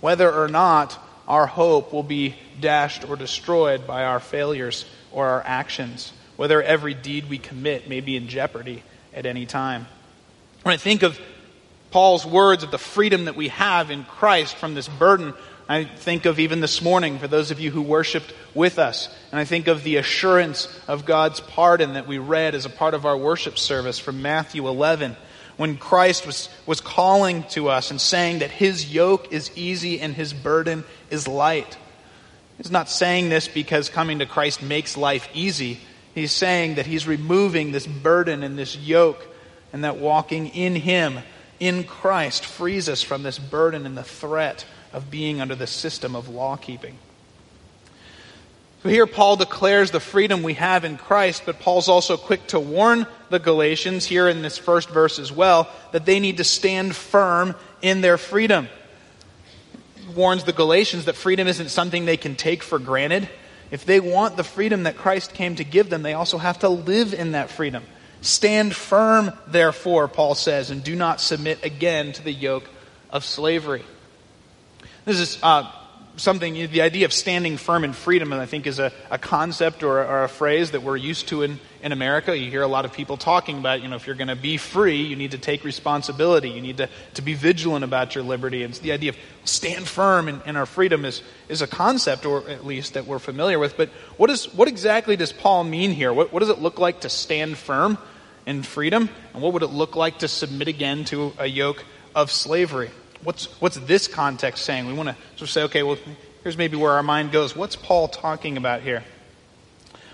whether 0.00 0.30
or 0.30 0.48
not 0.48 0.98
our 1.26 1.46
hope 1.46 1.92
will 1.92 2.02
be 2.02 2.34
dashed 2.60 3.08
or 3.08 3.16
destroyed 3.16 3.86
by 3.86 4.04
our 4.04 4.20
failures 4.20 4.84
or 5.12 5.26
our 5.26 5.42
actions, 5.46 6.12
whether 6.36 6.62
every 6.62 6.92
deed 6.92 7.30
we 7.30 7.38
commit 7.38 7.88
may 7.88 8.00
be 8.00 8.16
in 8.16 8.28
jeopardy 8.28 8.82
at 9.14 9.26
any 9.26 9.46
time. 9.46 9.86
When 10.62 10.74
I 10.74 10.76
think 10.76 11.02
of 11.02 11.18
Paul's 11.90 12.24
words 12.24 12.62
of 12.62 12.70
the 12.70 12.78
freedom 12.78 13.24
that 13.24 13.36
we 13.36 13.48
have 13.48 13.90
in 13.90 14.04
Christ 14.04 14.56
from 14.56 14.74
this 14.74 14.88
burden, 14.88 15.34
I 15.68 15.84
think 15.84 16.24
of 16.24 16.38
even 16.38 16.60
this 16.60 16.82
morning 16.82 17.18
for 17.18 17.28
those 17.28 17.50
of 17.50 17.60
you 17.60 17.70
who 17.70 17.82
worshiped 17.82 18.32
with 18.54 18.78
us. 18.78 19.08
And 19.30 19.40
I 19.40 19.44
think 19.44 19.68
of 19.68 19.82
the 19.82 19.96
assurance 19.96 20.68
of 20.88 21.04
God's 21.04 21.40
pardon 21.40 21.94
that 21.94 22.06
we 22.06 22.18
read 22.18 22.54
as 22.54 22.64
a 22.64 22.70
part 22.70 22.94
of 22.94 23.06
our 23.06 23.16
worship 23.16 23.58
service 23.58 23.98
from 23.98 24.22
Matthew 24.22 24.66
11 24.66 25.16
when 25.56 25.76
Christ 25.76 26.26
was, 26.26 26.48
was 26.64 26.80
calling 26.80 27.42
to 27.50 27.68
us 27.68 27.90
and 27.90 28.00
saying 28.00 28.38
that 28.38 28.50
his 28.50 28.92
yoke 28.92 29.32
is 29.32 29.50
easy 29.56 30.00
and 30.00 30.14
his 30.14 30.32
burden 30.32 30.84
is 31.10 31.28
light. 31.28 31.76
He's 32.56 32.70
not 32.70 32.88
saying 32.88 33.28
this 33.28 33.46
because 33.46 33.88
coming 33.88 34.20
to 34.20 34.26
Christ 34.26 34.62
makes 34.62 34.96
life 34.96 35.28
easy. 35.34 35.80
He's 36.14 36.32
saying 36.32 36.76
that 36.76 36.86
he's 36.86 37.06
removing 37.06 37.72
this 37.72 37.86
burden 37.86 38.42
and 38.42 38.58
this 38.58 38.76
yoke, 38.76 39.26
and 39.72 39.84
that 39.84 39.98
walking 39.98 40.48
in 40.48 40.74
him, 40.74 41.18
in 41.60 41.84
Christ, 41.84 42.44
frees 42.44 42.88
us 42.88 43.02
from 43.02 43.22
this 43.22 43.38
burden 43.38 43.86
and 43.86 43.96
the 43.96 44.02
threat 44.02 44.64
of 44.92 45.10
being 45.10 45.40
under 45.40 45.54
the 45.54 45.66
system 45.66 46.16
of 46.16 46.28
law 46.28 46.56
keeping. 46.56 46.96
So 48.82 48.88
here 48.88 49.06
Paul 49.06 49.36
declares 49.36 49.90
the 49.90 50.00
freedom 50.00 50.42
we 50.42 50.54
have 50.54 50.84
in 50.84 50.96
Christ, 50.96 51.42
but 51.44 51.60
Paul's 51.60 51.88
also 51.88 52.16
quick 52.16 52.46
to 52.48 52.58
warn 52.58 53.06
the 53.28 53.38
Galatians 53.38 54.06
here 54.06 54.26
in 54.26 54.40
this 54.40 54.56
first 54.56 54.88
verse 54.88 55.18
as 55.18 55.30
well 55.30 55.68
that 55.92 56.06
they 56.06 56.18
need 56.18 56.38
to 56.38 56.44
stand 56.44 56.96
firm 56.96 57.54
in 57.82 58.00
their 58.00 58.16
freedom. 58.16 58.68
He 59.96 60.14
warns 60.14 60.44
the 60.44 60.54
Galatians 60.54 61.04
that 61.04 61.14
freedom 61.14 61.46
isn't 61.46 61.68
something 61.68 62.06
they 62.06 62.16
can 62.16 62.36
take 62.36 62.62
for 62.62 62.78
granted. 62.78 63.28
If 63.70 63.84
they 63.84 64.00
want 64.00 64.38
the 64.38 64.44
freedom 64.44 64.84
that 64.84 64.96
Christ 64.96 65.34
came 65.34 65.56
to 65.56 65.64
give 65.64 65.90
them, 65.90 66.02
they 66.02 66.14
also 66.14 66.38
have 66.38 66.60
to 66.60 66.70
live 66.70 67.12
in 67.12 67.32
that 67.32 67.50
freedom. 67.50 67.84
Stand 68.22 68.74
firm, 68.74 69.32
therefore, 69.46 70.06
Paul 70.08 70.34
says, 70.34 70.70
and 70.70 70.84
do 70.84 70.94
not 70.94 71.20
submit 71.20 71.64
again 71.64 72.12
to 72.12 72.22
the 72.22 72.32
yoke 72.32 72.68
of 73.10 73.24
slavery. 73.24 73.82
This 75.06 75.18
is 75.18 75.38
uh, 75.42 75.70
something, 76.16 76.52
the 76.52 76.82
idea 76.82 77.06
of 77.06 77.12
standing 77.12 77.56
firm 77.56 77.82
in 77.82 77.94
freedom, 77.94 78.32
I 78.32 78.44
think, 78.44 78.66
is 78.66 78.78
a, 78.78 78.92
a 79.10 79.18
concept 79.18 79.82
or, 79.82 80.04
or, 80.04 80.24
a 80.24 80.28
phrase 80.28 80.72
that 80.72 80.82
we're 80.82 80.96
used 80.96 81.28
to 81.28 81.42
in, 81.42 81.58
in 81.82 81.92
America. 81.92 82.36
You 82.36 82.50
hear 82.50 82.62
a 82.62 82.68
lot 82.68 82.84
of 82.84 82.92
people 82.92 83.16
talking 83.16 83.58
about, 83.58 83.82
you 83.82 83.88
know, 83.88 83.96
if 83.96 84.06
you're 84.06 84.16
going 84.16 84.28
to 84.28 84.36
be 84.36 84.58
free, 84.58 85.02
you 85.02 85.16
need 85.16 85.30
to 85.30 85.38
take 85.38 85.64
responsibility. 85.64 86.50
You 86.50 86.60
need 86.60 86.76
to, 86.76 86.88
to 87.14 87.22
be 87.22 87.34
vigilant 87.34 87.84
about 87.84 88.14
your 88.14 88.22
liberty. 88.22 88.62
And 88.62 88.74
the 88.74 88.92
idea 88.92 89.10
of 89.10 89.16
stand 89.44 89.88
firm 89.88 90.28
in, 90.28 90.42
in 90.44 90.56
our 90.56 90.66
freedom 90.66 91.04
is, 91.04 91.22
is 91.48 91.62
a 91.62 91.66
concept, 91.66 92.26
or 92.26 92.48
at 92.48 92.66
least 92.66 92.94
that 92.94 93.06
we're 93.06 93.18
familiar 93.18 93.58
with. 93.58 93.76
But 93.78 93.88
what, 94.16 94.28
is, 94.28 94.52
what 94.52 94.68
exactly 94.68 95.16
does 95.16 95.32
Paul 95.32 95.64
mean 95.64 95.92
here? 95.92 96.12
What, 96.12 96.32
what 96.32 96.40
does 96.40 96.50
it 96.50 96.58
look 96.58 96.78
like 96.78 97.00
to 97.00 97.08
stand 97.08 97.56
firm 97.56 97.96
in 98.50 98.64
freedom? 98.64 99.08
And 99.32 99.42
what 99.42 99.52
would 99.52 99.62
it 99.62 99.68
look 99.68 99.94
like 99.94 100.18
to 100.18 100.28
submit 100.28 100.66
again 100.66 101.04
to 101.06 101.32
a 101.38 101.46
yoke 101.46 101.84
of 102.14 102.32
slavery? 102.32 102.90
What's, 103.22 103.46
what's 103.60 103.76
this 103.76 104.08
context 104.08 104.64
saying? 104.64 104.86
We 104.86 104.92
want 104.92 105.08
to 105.08 105.14
sort 105.36 105.42
of 105.42 105.50
say, 105.50 105.62
okay, 105.64 105.82
well, 105.84 105.96
here's 106.42 106.58
maybe 106.58 106.76
where 106.76 106.92
our 106.92 107.02
mind 107.02 107.30
goes. 107.30 107.54
What's 107.54 107.76
Paul 107.76 108.08
talking 108.08 108.56
about 108.56 108.82
here? 108.82 109.04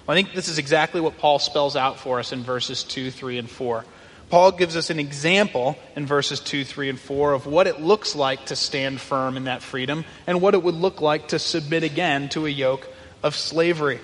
Well, 0.06 0.16
I 0.16 0.22
think 0.22 0.34
this 0.34 0.48
is 0.48 0.58
exactly 0.58 1.00
what 1.00 1.16
Paul 1.16 1.38
spells 1.38 1.76
out 1.76 1.98
for 1.98 2.18
us 2.18 2.32
in 2.32 2.42
verses 2.42 2.84
2, 2.84 3.10
3, 3.10 3.38
and 3.38 3.50
4. 3.50 3.84
Paul 4.28 4.52
gives 4.52 4.76
us 4.76 4.90
an 4.90 4.98
example 4.98 5.78
in 5.94 6.04
verses 6.04 6.38
2, 6.40 6.64
3, 6.64 6.90
and 6.90 7.00
4 7.00 7.32
of 7.32 7.46
what 7.46 7.66
it 7.66 7.80
looks 7.80 8.14
like 8.14 8.46
to 8.46 8.56
stand 8.56 9.00
firm 9.00 9.36
in 9.36 9.44
that 9.44 9.62
freedom 9.62 10.04
and 10.26 10.42
what 10.42 10.52
it 10.54 10.62
would 10.62 10.74
look 10.74 11.00
like 11.00 11.28
to 11.28 11.38
submit 11.38 11.84
again 11.84 12.28
to 12.30 12.44
a 12.44 12.50
yoke 12.50 12.86
of 13.22 13.34
slavery. 13.34 14.00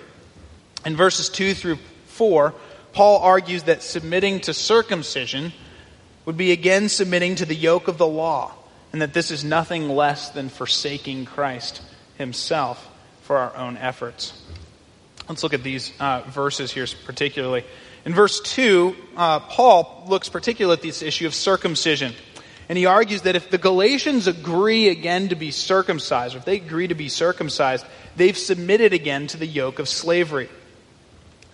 In 0.87 0.97
verses 0.97 1.29
2 1.29 1.55
through 1.55 1.79
4, 2.07 2.55
Paul 2.93 3.21
argues 3.21 3.65
that 3.65 3.83
submitting 3.83 4.41
to 4.41 4.55
circumcision 4.55 5.53
would 6.25 6.37
be 6.37 6.53
again 6.53 6.89
submitting 6.89 7.37
to 7.37 7.47
the 7.47 7.55
yoke 7.55 7.89
of 7.89 7.99
the 7.99 8.07
law 8.07 8.55
and 8.93 9.01
that 9.03 9.15
this 9.15 9.31
is 9.31 9.45
nothing 9.45 9.89
less 9.89 10.31
than 10.31 10.49
forsaking 10.49 11.25
Christ 11.25 11.83
himself 12.19 12.87
for 13.23 13.39
our 13.39 13.57
own 13.57 13.77
efforts. 13.77 14.41
Let's 15.29 15.43
look 15.43 15.55
at 15.55 15.63
these 15.63 15.93
uh, 15.99 16.23
verses 16.29 16.73
here 16.73 16.87
particularly. 17.07 17.65
In 18.05 18.13
verse 18.13 18.41
2, 18.41 18.95
uh, 19.17 19.41
Paul 19.41 20.05
looks 20.09 20.29
particularly 20.29 20.77
at 20.77 20.83
this 20.83 21.03
issue 21.03 21.27
of 21.27 21.35
circumcision. 21.35 22.13
And 22.69 22.77
he 22.77 22.87
argues 22.87 23.23
that 23.23 23.37
if 23.37 23.51
the 23.51 23.59
Galatians 23.59 24.27
agree 24.27 24.89
again 24.89 25.29
to 25.29 25.35
be 25.35 25.51
circumcised, 25.51 26.35
or 26.35 26.39
if 26.39 26.45
they 26.45 26.57
agree 26.57 26.89
to 26.89 26.95
be 26.95 27.09
circumcised, 27.09 27.85
they've 28.17 28.37
submitted 28.37 28.93
again 28.93 29.27
to 29.29 29.37
the 29.37 29.47
yoke 29.47 29.79
of 29.79 29.89
slavery. 29.89 30.49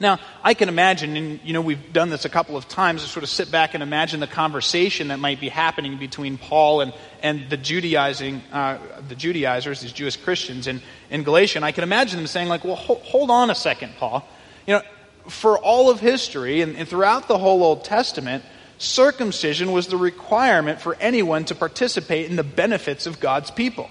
Now, 0.01 0.21
I 0.45 0.55
can 0.55 0.69
imagine, 0.69 1.17
and 1.17 1.41
you 1.43 1.53
know, 1.53 1.61
we've 1.61 1.93
done 1.93 2.11
this 2.11 2.25
a 2.25 2.29
couple 2.29 2.57
of 2.57 2.69
times, 2.69 3.03
to 3.03 3.09
sort 3.09 3.25
of 3.25 3.29
sit 3.29 3.51
back 3.51 3.75
and 3.75 3.83
imagine 3.83 4.21
the 4.21 4.29
conversation 4.29 5.09
that 5.09 5.19
might 5.19 5.41
be 5.41 5.49
happening 5.49 5.99
between 5.99 6.39
Paul 6.39 6.83
and, 6.83 6.93
and 7.21 7.51
the 7.51 7.57
Judaizing, 7.57 8.43
uh, 8.53 8.79
the 9.09 9.17
Judaizers, 9.17 9.81
these 9.81 9.93
Jewish 9.93 10.17
Christians 10.17 10.69
in, 10.69 10.81
in 11.11 11.25
Galatia. 11.25 11.59
And 11.59 11.65
I 11.65 11.73
can 11.73 11.83
imagine 11.83 12.19
them 12.19 12.29
saying, 12.29 12.49
like, 12.49 12.65
well, 12.65 12.77
hold, 12.77 13.03
hold 13.03 13.31
on 13.31 13.51
a 13.51 13.57
second, 13.57 13.95
Paul. 13.99 14.27
You 14.67 14.75
know, 14.75 14.83
for 15.29 15.59
all 15.59 15.91
of 15.91 15.99
history 15.99 16.63
and, 16.63 16.77
and 16.77 16.89
throughout 16.89 17.27
the 17.27 17.39
whole 17.39 17.65
Old 17.65 17.85
Testament, 17.85 18.45
circumcision 18.79 19.73
was 19.73 19.89
the 19.89 19.97
requirement 19.97 20.81
for 20.81 20.97
anyone 21.01 21.45
to 21.47 21.57
participate 21.57 22.31
in 22.31 22.37
the 22.37 22.45
benefits 22.45 23.07
of 23.07 23.19
God's 23.19 23.51
people 23.51 23.91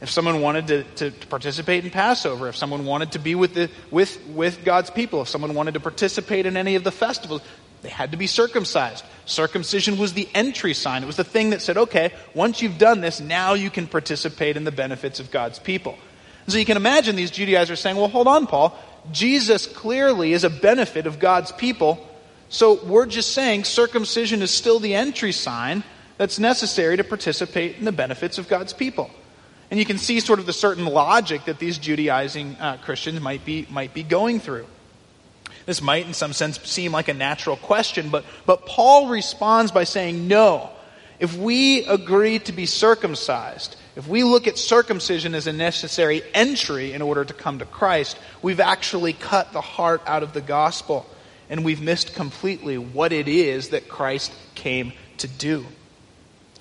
if 0.00 0.10
someone 0.10 0.42
wanted 0.42 0.66
to, 0.68 1.10
to, 1.10 1.26
participate 1.28 1.84
in 1.84 1.90
Passover, 1.90 2.48
if 2.48 2.56
someone 2.56 2.84
wanted 2.84 3.12
to 3.12 3.18
be 3.18 3.34
with, 3.34 3.54
the, 3.54 3.70
with, 3.90 4.20
with 4.28 4.64
God's 4.64 4.90
people, 4.90 5.22
if 5.22 5.28
someone 5.28 5.54
wanted 5.54 5.74
to 5.74 5.80
participate 5.80 6.44
in 6.44 6.56
any 6.56 6.74
of 6.74 6.84
the 6.84 6.92
festivals, 6.92 7.40
they 7.82 7.88
had 7.88 8.10
to 8.10 8.16
be 8.16 8.26
circumcised. 8.26 9.04
Circumcision 9.24 9.96
was 9.96 10.12
the 10.12 10.28
entry 10.34 10.74
sign. 10.74 11.02
It 11.02 11.06
was 11.06 11.16
the 11.16 11.24
thing 11.24 11.50
that 11.50 11.62
said, 11.62 11.76
okay, 11.76 12.12
once 12.34 12.60
you've 12.60 12.78
done 12.78 13.00
this, 13.00 13.20
now 13.20 13.54
you 13.54 13.70
can 13.70 13.86
participate 13.86 14.56
in 14.56 14.64
the 14.64 14.72
benefits 14.72 15.18
of 15.18 15.30
God's 15.30 15.58
people. 15.58 15.96
And 16.44 16.52
so 16.52 16.58
you 16.58 16.66
can 16.66 16.76
imagine 16.76 17.16
these 17.16 17.30
Judaizers 17.30 17.80
saying, 17.80 17.96
well, 17.96 18.08
hold 18.08 18.28
on, 18.28 18.46
Paul. 18.46 18.76
Jesus 19.12 19.66
clearly 19.66 20.32
is 20.32 20.44
a 20.44 20.50
benefit 20.50 21.06
of 21.06 21.18
God's 21.18 21.52
people. 21.52 22.06
So 22.48 22.84
we're 22.84 23.06
just 23.06 23.32
saying 23.32 23.64
circumcision 23.64 24.42
is 24.42 24.50
still 24.50 24.78
the 24.78 24.94
entry 24.94 25.32
sign 25.32 25.82
that's 26.18 26.38
necessary 26.38 26.96
to 26.96 27.04
participate 27.04 27.76
in 27.78 27.84
the 27.84 27.92
benefits 27.92 28.38
of 28.38 28.48
God's 28.48 28.72
people. 28.72 29.10
And 29.70 29.80
you 29.80 29.86
can 29.86 29.98
see 29.98 30.20
sort 30.20 30.38
of 30.38 30.46
the 30.46 30.52
certain 30.52 30.84
logic 30.86 31.46
that 31.46 31.58
these 31.58 31.78
Judaizing 31.78 32.56
uh, 32.56 32.76
Christians 32.78 33.20
might 33.20 33.44
be, 33.44 33.66
might 33.70 33.92
be 33.92 34.02
going 34.02 34.40
through. 34.40 34.66
This 35.66 35.82
might, 35.82 36.06
in 36.06 36.14
some 36.14 36.32
sense, 36.32 36.60
seem 36.62 36.92
like 36.92 37.08
a 37.08 37.14
natural 37.14 37.56
question, 37.56 38.08
but, 38.10 38.24
but 38.46 38.66
Paul 38.66 39.08
responds 39.08 39.72
by 39.72 39.84
saying, 39.84 40.28
No. 40.28 40.70
If 41.18 41.34
we 41.34 41.84
agree 41.86 42.38
to 42.40 42.52
be 42.52 42.66
circumcised, 42.66 43.76
if 43.96 44.06
we 44.06 44.22
look 44.22 44.46
at 44.46 44.58
circumcision 44.58 45.34
as 45.34 45.46
a 45.46 45.52
necessary 45.52 46.22
entry 46.34 46.92
in 46.92 47.00
order 47.00 47.24
to 47.24 47.32
come 47.32 47.58
to 47.60 47.64
Christ, 47.64 48.18
we've 48.42 48.60
actually 48.60 49.14
cut 49.14 49.54
the 49.54 49.62
heart 49.62 50.02
out 50.06 50.22
of 50.22 50.34
the 50.34 50.42
gospel, 50.42 51.06
and 51.48 51.64
we've 51.64 51.80
missed 51.80 52.14
completely 52.14 52.76
what 52.76 53.12
it 53.14 53.28
is 53.28 53.70
that 53.70 53.88
Christ 53.88 54.30
came 54.54 54.92
to 55.18 55.26
do. 55.26 55.64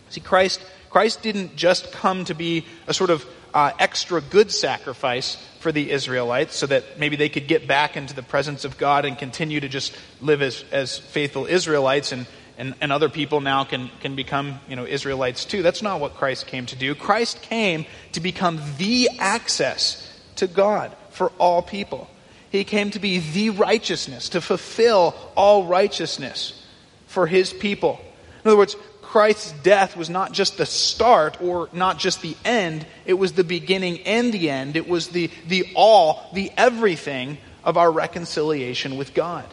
See, 0.09 0.21
Christ 0.21 0.61
Christ 0.95 1.21
didn't 1.21 1.57
just 1.57 1.91
come 1.91 2.23
to 2.23 2.33
be 2.33 2.65
a 2.87 2.93
sort 2.93 3.09
of 3.09 3.25
uh, 3.53 3.73
extra 3.79 4.21
good 4.21 4.49
sacrifice 4.49 5.35
for 5.59 5.73
the 5.73 5.91
Israelites 5.91 6.55
so 6.55 6.67
that 6.67 6.97
maybe 6.97 7.17
they 7.17 7.27
could 7.27 7.49
get 7.49 7.67
back 7.67 7.97
into 7.97 8.13
the 8.13 8.23
presence 8.23 8.63
of 8.63 8.77
God 8.77 9.03
and 9.03 9.17
continue 9.17 9.59
to 9.59 9.67
just 9.67 9.93
live 10.21 10.41
as, 10.41 10.63
as 10.71 10.97
faithful 10.97 11.47
Israelites 11.47 12.13
and, 12.13 12.25
and, 12.57 12.75
and 12.79 12.93
other 12.93 13.09
people 13.09 13.41
now 13.41 13.65
can, 13.65 13.91
can 13.99 14.15
become 14.15 14.61
you 14.69 14.77
know, 14.77 14.85
Israelites 14.85 15.43
too. 15.43 15.61
That's 15.61 15.81
not 15.81 15.99
what 15.99 16.13
Christ 16.13 16.47
came 16.47 16.65
to 16.67 16.77
do. 16.77 16.95
Christ 16.95 17.41
came 17.41 17.85
to 18.13 18.21
become 18.21 18.61
the 18.77 19.09
access 19.19 20.09
to 20.37 20.47
God 20.47 20.95
for 21.09 21.29
all 21.37 21.61
people. 21.61 22.09
He 22.51 22.63
came 22.63 22.89
to 22.91 22.99
be 22.99 23.19
the 23.19 23.49
righteousness, 23.49 24.29
to 24.29 24.39
fulfill 24.39 25.13
all 25.35 25.65
righteousness 25.65 26.65
for 27.07 27.27
his 27.27 27.51
people. 27.51 27.99
In 28.45 28.49
other 28.49 28.57
words, 28.57 28.77
Christ's 29.15 29.53
death 29.63 29.95
was 29.95 30.09
not 30.09 30.33
just 30.33 30.57
the 30.57 30.65
start 30.65 31.41
or 31.41 31.69
not 31.71 31.99
just 31.99 32.21
the 32.21 32.35
end, 32.43 32.85
it 33.05 33.13
was 33.13 33.31
the 33.31 33.45
beginning 33.45 34.01
and 34.01 34.33
the 34.33 34.49
end. 34.49 34.75
It 34.75 34.89
was 34.89 35.07
the, 35.07 35.31
the 35.47 35.71
all, 35.73 36.29
the 36.33 36.51
everything 36.57 37.37
of 37.63 37.77
our 37.77 37.89
reconciliation 37.89 38.97
with 38.97 39.13
God. 39.13 39.45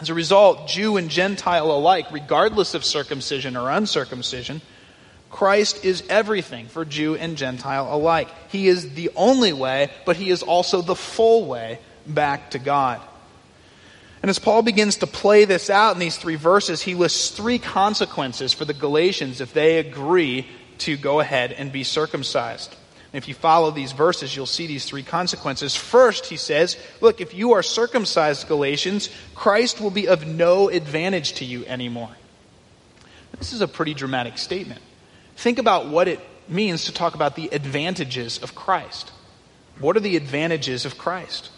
As 0.00 0.08
a 0.08 0.14
result, 0.14 0.68
Jew 0.68 0.96
and 0.96 1.10
Gentile 1.10 1.70
alike, 1.70 2.06
regardless 2.10 2.72
of 2.72 2.82
circumcision 2.82 3.58
or 3.58 3.68
uncircumcision, 3.68 4.62
Christ 5.28 5.84
is 5.84 6.02
everything 6.08 6.68
for 6.68 6.86
Jew 6.86 7.14
and 7.14 7.36
Gentile 7.36 7.94
alike. 7.94 8.30
He 8.48 8.68
is 8.68 8.94
the 8.94 9.10
only 9.16 9.52
way, 9.52 9.90
but 10.06 10.16
he 10.16 10.30
is 10.30 10.42
also 10.42 10.80
the 10.80 10.96
full 10.96 11.44
way 11.44 11.78
back 12.06 12.52
to 12.52 12.58
God. 12.58 13.02
And 14.26 14.30
as 14.30 14.40
Paul 14.40 14.62
begins 14.62 14.96
to 14.96 15.06
play 15.06 15.44
this 15.44 15.70
out 15.70 15.94
in 15.94 16.00
these 16.00 16.16
three 16.16 16.34
verses, 16.34 16.82
he 16.82 16.96
lists 16.96 17.30
three 17.30 17.60
consequences 17.60 18.52
for 18.52 18.64
the 18.64 18.74
Galatians 18.74 19.40
if 19.40 19.52
they 19.52 19.78
agree 19.78 20.48
to 20.78 20.96
go 20.96 21.20
ahead 21.20 21.52
and 21.52 21.70
be 21.70 21.84
circumcised. 21.84 22.74
And 23.12 23.22
if 23.22 23.28
you 23.28 23.34
follow 23.34 23.70
these 23.70 23.92
verses, 23.92 24.34
you'll 24.34 24.46
see 24.46 24.66
these 24.66 24.84
three 24.84 25.04
consequences. 25.04 25.76
First, 25.76 26.26
he 26.26 26.36
says, 26.36 26.76
Look, 27.00 27.20
if 27.20 27.34
you 27.34 27.52
are 27.52 27.62
circumcised, 27.62 28.48
Galatians, 28.48 29.10
Christ 29.36 29.80
will 29.80 29.92
be 29.92 30.08
of 30.08 30.26
no 30.26 30.70
advantage 30.70 31.34
to 31.34 31.44
you 31.44 31.64
anymore. 31.66 32.10
This 33.38 33.52
is 33.52 33.60
a 33.60 33.68
pretty 33.68 33.94
dramatic 33.94 34.38
statement. 34.38 34.80
Think 35.36 35.60
about 35.60 35.86
what 35.86 36.08
it 36.08 36.18
means 36.48 36.86
to 36.86 36.92
talk 36.92 37.14
about 37.14 37.36
the 37.36 37.48
advantages 37.52 38.38
of 38.38 38.56
Christ. 38.56 39.12
What 39.78 39.96
are 39.96 40.00
the 40.00 40.16
advantages 40.16 40.84
of 40.84 40.98
Christ? 40.98 41.48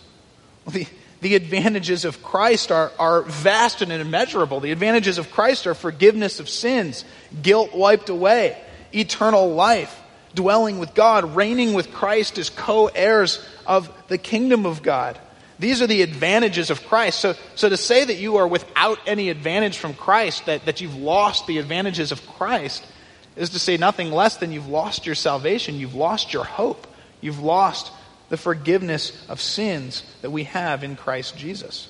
Well, 0.67 0.75
the, 0.75 0.87
the 1.21 1.35
advantages 1.35 2.05
of 2.05 2.23
Christ 2.23 2.71
are, 2.71 2.93
are 2.99 3.23
vast 3.23 3.83
and 3.83 3.91
immeasurable. 3.91 4.61
The 4.61 4.73
advantages 4.73 5.19
of 5.19 5.31
Christ 5.31 5.67
are 5.67 5.75
forgiveness 5.75 6.39
of 6.39 6.49
sins, 6.49 7.05
guilt 7.43 7.75
wiped 7.75 8.09
away, 8.09 8.61
eternal 8.95 9.53
life, 9.53 10.01
dwelling 10.35 10.79
with 10.79 10.95
God, 10.95 11.35
reigning 11.35 11.75
with 11.75 11.93
Christ 11.93 12.39
as 12.39 12.51
co 12.51 12.87
heirs 12.87 13.45
of 13.67 13.93
the 14.09 14.19
kingdom 14.19 14.65
of 14.65 14.83
God. 14.83 15.19
These 15.59 15.83
are 15.83 15.89
the 15.89 16.03
advantages 16.03 16.71
of 16.71 16.87
Christ. 16.87 17.19
So, 17.19 17.35
so 17.57 17.69
to 17.69 17.77
say 17.77 18.05
that 18.05 18.15
you 18.15 18.37
are 18.37 18.47
without 18.47 19.01
any 19.07 19.29
advantage 19.29 19.79
from 19.79 19.95
Christ, 19.95 20.47
that, 20.47 20.67
that 20.67 20.81
you've 20.81 20.95
lost 20.95 21.49
the 21.49 21.59
advantages 21.59 22.13
of 22.13 22.25
Christ, 22.29 22.87
is 23.35 23.51
to 23.51 23.59
say 23.59 23.77
nothing 23.77 24.13
less 24.13 24.37
than 24.37 24.53
you've 24.53 24.69
lost 24.69 25.05
your 25.05 25.17
salvation, 25.17 25.75
you've 25.75 25.97
lost 25.97 26.33
your 26.33 26.45
hope, 26.45 26.87
you've 27.21 27.41
lost 27.41 27.91
the 28.29 28.37
forgiveness 28.37 29.13
of 29.29 29.41
sins 29.41 30.03
that 30.23 30.31
we 30.31 30.45
have 30.45 30.85
in 30.85 30.97
Christ 30.97 31.37
Jesus. 31.37 31.89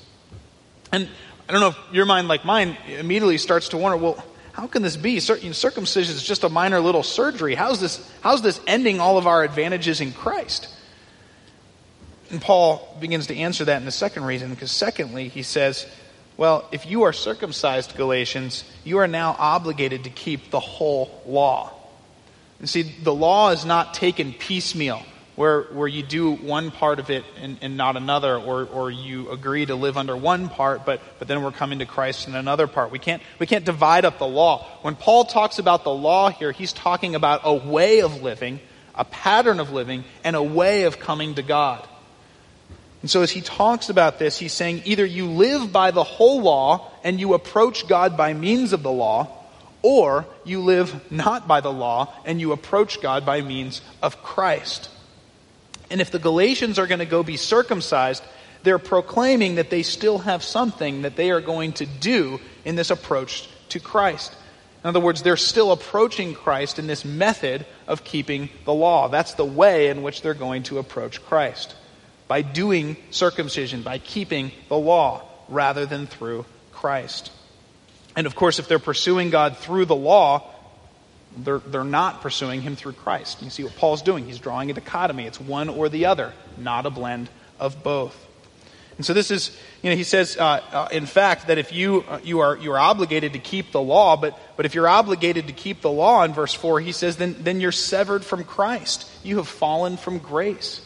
And 0.93 1.09
I 1.49 1.53
don't 1.53 1.61
know 1.61 1.69
if 1.69 1.79
your 1.93 2.07
mind, 2.07 2.29
like 2.29 2.45
mine, 2.45 2.77
immediately 2.89 3.39
starts 3.39 3.71
to 3.71 3.77
wonder 3.77 3.97
well, 3.97 4.23
how 4.53 4.67
can 4.67 4.83
this 4.83 4.97
be? 4.97 5.21
Circumcision 5.21 6.15
is 6.15 6.23
just 6.23 6.43
a 6.43 6.49
minor 6.49 6.81
little 6.81 7.05
surgery. 7.05 7.55
How's 7.55 7.81
this, 7.81 8.11
how's 8.23 8.43
this 8.43 8.61
ending 8.67 8.99
all 8.99 9.17
of 9.17 9.27
our 9.27 9.45
advantages 9.45 10.01
in 10.01 10.13
Christ? 10.13 10.69
And 12.31 12.43
Paul 12.43 12.97
begins 13.01 13.29
to 13.29 13.37
answer 13.37 13.65
that 13.67 13.79
in 13.79 13.85
the 13.85 13.93
second 13.93 14.25
reason, 14.25 14.51
because 14.51 14.73
secondly, 14.73 15.29
he 15.29 15.43
says, 15.43 15.87
well, 16.37 16.69
if 16.73 16.87
you 16.87 17.05
are 17.05 17.13
circumcised, 17.13 17.97
Galatians, 17.97 18.65
you 18.85 18.99
are 18.99 19.09
now 19.09 19.35
obligated 19.39 20.05
to 20.05 20.11
keep 20.11 20.51
the 20.51 20.61
whole 20.61 21.23
law. 21.27 21.73
And 22.59 22.69
see, 22.69 22.83
the 22.83 23.15
law 23.15 23.51
is 23.51 23.65
not 23.65 23.95
taken 23.95 24.33
piecemeal 24.33 25.03
where, 25.39 25.63
where 25.63 25.87
you 25.87 26.03
do 26.03 26.33
one 26.33 26.73
part 26.73 26.99
of 26.99 27.11
it 27.11 27.25
and, 27.41 27.59
and 27.63 27.77
not 27.77 27.97
another, 27.97 28.37
or, 28.37 28.65
or 28.65 28.91
you 28.91 29.31
agree 29.31 29.65
to 29.65 29.77
live 29.77 29.97
under 29.97 30.17
one 30.17 30.49
part, 30.49 30.85
but, 30.85 31.01
but 31.21 31.29
then 31.29 31.45
we're 31.45 31.53
coming 31.53 31.79
to 31.79 31.87
Christ 31.87 32.27
in 32.27 32.35
another 32.35 32.67
part. 32.67 32.91
We 32.91 32.99
can't, 32.99 33.23
we 33.39 33.47
can't 33.47 33.65
divide 33.65 34.05
up 34.05 34.19
the 34.19 34.27
law. 34.27 34.67
When 34.83 34.97
Paul 34.97 35.27
talks 35.27 35.61
about 35.61 35.85
the 35.85 35.95
law 35.95 36.29
here, 36.29 36.51
he's 36.51 36.73
talking 36.73 37.15
about 37.15 37.43
a 37.45 37.55
way 37.55 38.01
of 38.01 38.21
living, 38.21 38.59
a 38.97 39.05
pattern 39.05 39.61
of 39.61 39.71
living, 39.71 40.03
and 40.25 40.35
a 40.35 40.43
way 40.43 40.83
of 40.85 40.99
coming 40.99 41.37
to 41.37 41.43
God. 41.45 41.87
And 43.03 43.09
so 43.09 43.23
as 43.23 43.31
he 43.31 43.41
talks 43.41 43.91
about 43.91 44.19
this, 44.19 44.39
he's 44.39 44.53
saying 44.53 44.83
either 44.87 45.07
you 45.07 45.27
live 45.27 45.71
by 45.71 45.93
the 45.93 46.03
whole 46.03 46.43
law 46.43 46.91
and 47.05 47.21
you 47.21 47.35
approach 47.35 47.87
God 47.87 48.17
by 48.17 48.35
means 48.35 48.73
of 48.73 48.83
the 48.83 48.91
law, 48.91 49.29
or 49.83 50.27
you 50.43 50.63
live 50.63 51.13
not 51.13 51.47
by 51.47 51.61
the 51.61 51.73
law 51.73 52.13
and 52.25 52.41
you 52.41 52.51
approach 52.51 53.01
God 53.01 53.25
by 53.25 53.41
means 53.41 53.83
of 54.03 54.21
Christ. 54.21 54.91
And 55.91 56.01
if 56.01 56.11
the 56.11 56.19
Galatians 56.19 56.79
are 56.79 56.87
going 56.87 56.99
to 56.99 57.07
go 57.07 57.23
be 57.23 57.37
circumcised, 57.37 58.23
they're 58.63 58.79
proclaiming 58.79 59.57
that 59.57 59.71
they 59.71 59.83
still 59.83 60.19
have 60.19 60.43
something 60.43 61.03
that 61.03 61.17
they 61.17 61.31
are 61.31 61.41
going 61.41 61.73
to 61.75 61.87
do 61.87 62.41
in 62.65 62.77
this 62.77 62.91
approach 62.91 63.49
to 63.71 63.81
Christ. 63.81 64.35
In 64.83 64.89
other 64.89 65.01
words, 65.01 65.23
they're 65.23 65.37
still 65.37 65.73
approaching 65.73 66.35
Christ 66.35 66.79
in 66.79 66.87
this 66.87 67.05
method 67.05 67.67
of 67.87 68.05
keeping 68.05 68.49
the 68.65 68.75
law. 68.75 69.09
That's 69.09 69.35
the 69.35 69.45
way 69.45 69.89
in 69.89 70.03
which 70.03 70.23
they're 70.23 70.35
going 70.35 70.65
to 70.65 70.79
approach 70.79 71.25
Christ. 71.25 71.75
By 72.29 72.43
doing 72.43 72.97
circumcision, 73.11 73.83
by 73.83 73.99
keeping 73.99 74.53
the 74.69 74.77
law, 74.77 75.23
rather 75.49 75.87
than 75.87 76.07
through 76.07 76.45
Christ. 76.73 77.33
And 78.15 78.27
of 78.27 78.37
course, 78.37 78.59
if 78.59 78.69
they're 78.69 78.79
pursuing 78.79 79.31
God 79.31 79.57
through 79.57 79.87
the 79.87 79.97
law, 79.97 80.51
they're, 81.37 81.59
they're 81.59 81.85
not 81.85 82.21
pursuing 82.21 82.63
him 82.63 82.77
through 82.77 82.93
Christ. 82.93 83.43
You 83.43 83.51
see 83.51 83.65
what 83.65 83.77
Paul's 83.77 84.03
doing. 84.03 84.27
He's 84.27 84.39
drawing 84.39 84.71
a 84.71 84.75
dichotomy. 84.75 85.27
It's 85.27 85.41
one 85.41 85.69
or 85.69 85.89
the 85.89 86.07
other, 86.07 86.33
not 86.57 86.87
a 86.87 86.91
blend 86.91 87.29
of 87.61 87.83
both. 87.83 88.27
And 88.97 89.07
so 89.07 89.15
this 89.15 89.31
is, 89.31 89.57
you 89.83 89.91
know, 89.91 89.97
he 89.97 90.03
says, 90.03 90.37
uh, 90.37 90.61
uh, 90.73 90.89
in 90.91 91.07
fact, 91.07 91.47
that 91.47 91.57
if 91.57 91.73
you, 91.73 92.05
uh, 92.09 92.19
you, 92.25 92.41
are, 92.41 92.57
you 92.57 92.73
are 92.73 92.79
obligated 92.79 93.35
to 93.35 93.39
keep 93.39 93.71
the 93.71 93.81
law, 93.81 94.17
but, 94.17 94.37
but 94.57 94.67
if 94.67 94.75
you're 94.75 94.89
obligated 94.89 95.47
to 95.47 95.53
keep 95.53 95.83
the 95.83 95.91
law 95.91 96.25
in 96.25 96.35
verse 96.35 96.53
4, 96.53 96.81
he 96.81 96.91
says, 96.91 97.17
then, 97.17 97.37
then 97.39 97.61
you're 97.61 97.71
severed 97.71 98.25
from 98.25 98.43
Christ. 98.43 99.09
You 99.23 99.37
have 99.37 99.47
fallen 99.47 99.99
from 99.99 100.19
grace. 100.19 100.85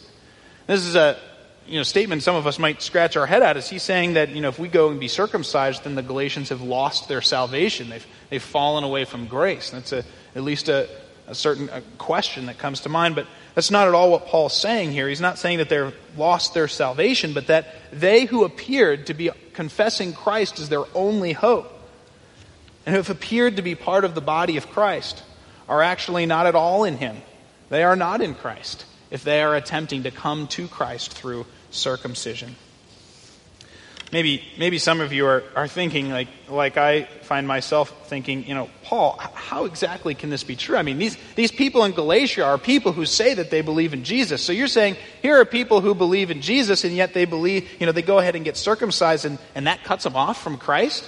This 0.66 0.84
is 0.84 0.94
a, 0.94 1.18
you 1.66 1.76
know, 1.76 1.82
statement 1.82 2.22
some 2.22 2.36
of 2.36 2.46
us 2.46 2.58
might 2.58 2.82
scratch 2.82 3.16
our 3.16 3.26
head 3.26 3.42
at. 3.42 3.56
Is 3.56 3.68
he 3.68 3.78
saying 3.78 4.14
that, 4.14 4.30
you 4.30 4.40
know, 4.40 4.48
if 4.48 4.58
we 4.58 4.68
go 4.68 4.90
and 4.90 4.98
be 4.98 5.08
circumcised, 5.08 5.84
then 5.84 5.94
the 5.94 6.02
Galatians 6.02 6.48
have 6.48 6.62
lost 6.62 7.08
their 7.08 7.20
salvation? 7.20 7.88
They've, 7.88 8.06
they've 8.30 8.42
fallen 8.42 8.84
away 8.84 9.04
from 9.04 9.26
grace. 9.26 9.70
That's 9.70 9.92
a, 9.92 10.04
at 10.34 10.42
least 10.42 10.68
a, 10.68 10.88
a 11.26 11.34
certain 11.34 11.68
a 11.70 11.80
question 11.98 12.46
that 12.46 12.58
comes 12.58 12.80
to 12.80 12.88
mind. 12.88 13.14
But 13.14 13.26
that's 13.54 13.70
not 13.70 13.88
at 13.88 13.94
all 13.94 14.10
what 14.10 14.26
Paul's 14.26 14.56
saying 14.56 14.92
here. 14.92 15.08
He's 15.08 15.20
not 15.20 15.38
saying 15.38 15.58
that 15.58 15.68
they've 15.68 15.94
lost 16.16 16.54
their 16.54 16.68
salvation, 16.68 17.32
but 17.32 17.46
that 17.46 17.74
they 17.92 18.24
who 18.24 18.44
appeared 18.44 19.06
to 19.06 19.14
be 19.14 19.30
confessing 19.52 20.12
Christ 20.12 20.58
as 20.58 20.68
their 20.68 20.84
only 20.94 21.32
hope 21.32 21.72
and 22.84 22.94
who 22.94 22.98
have 22.98 23.10
appeared 23.10 23.56
to 23.56 23.62
be 23.62 23.74
part 23.74 24.04
of 24.04 24.14
the 24.14 24.20
body 24.20 24.56
of 24.56 24.68
Christ 24.70 25.22
are 25.68 25.82
actually 25.82 26.26
not 26.26 26.46
at 26.46 26.54
all 26.54 26.84
in 26.84 26.96
Him. 26.96 27.16
They 27.68 27.84
are 27.84 27.96
not 27.96 28.20
in 28.20 28.34
Christ 28.34 28.84
if 29.12 29.22
they 29.22 29.42
are 29.42 29.54
attempting 29.54 30.04
to 30.04 30.10
come 30.10 30.48
to 30.48 30.66
Christ 30.66 31.12
through 31.12 31.44
circumcision. 31.70 32.56
Maybe, 34.10 34.42
maybe 34.58 34.78
some 34.78 35.00
of 35.00 35.12
you 35.12 35.26
are, 35.26 35.44
are 35.54 35.68
thinking, 35.68 36.10
like, 36.10 36.28
like 36.48 36.76
I 36.76 37.04
find 37.04 37.46
myself 37.46 38.08
thinking, 38.08 38.46
you 38.46 38.54
know, 38.54 38.68
Paul, 38.84 39.18
how 39.18 39.66
exactly 39.66 40.14
can 40.14 40.28
this 40.30 40.44
be 40.44 40.56
true? 40.56 40.76
I 40.76 40.82
mean, 40.82 40.98
these, 40.98 41.16
these 41.34 41.50
people 41.50 41.84
in 41.84 41.92
Galatia 41.92 42.44
are 42.44 42.58
people 42.58 42.92
who 42.92 43.06
say 43.06 43.34
that 43.34 43.50
they 43.50 43.60
believe 43.60 43.92
in 43.92 44.04
Jesus. 44.04 44.42
So 44.42 44.52
you're 44.52 44.66
saying, 44.66 44.96
here 45.20 45.40
are 45.40 45.44
people 45.44 45.82
who 45.82 45.94
believe 45.94 46.30
in 46.30 46.40
Jesus, 46.40 46.84
and 46.84 46.94
yet 46.94 47.14
they 47.14 47.24
believe, 47.26 47.68
you 47.80 47.86
know, 47.86 47.92
they 47.92 48.02
go 48.02 48.18
ahead 48.18 48.34
and 48.34 48.44
get 48.44 48.56
circumcised, 48.56 49.24
and, 49.26 49.38
and 49.54 49.66
that 49.66 49.84
cuts 49.84 50.04
them 50.04 50.16
off 50.16 50.42
from 50.42 50.56
Christ? 50.56 51.06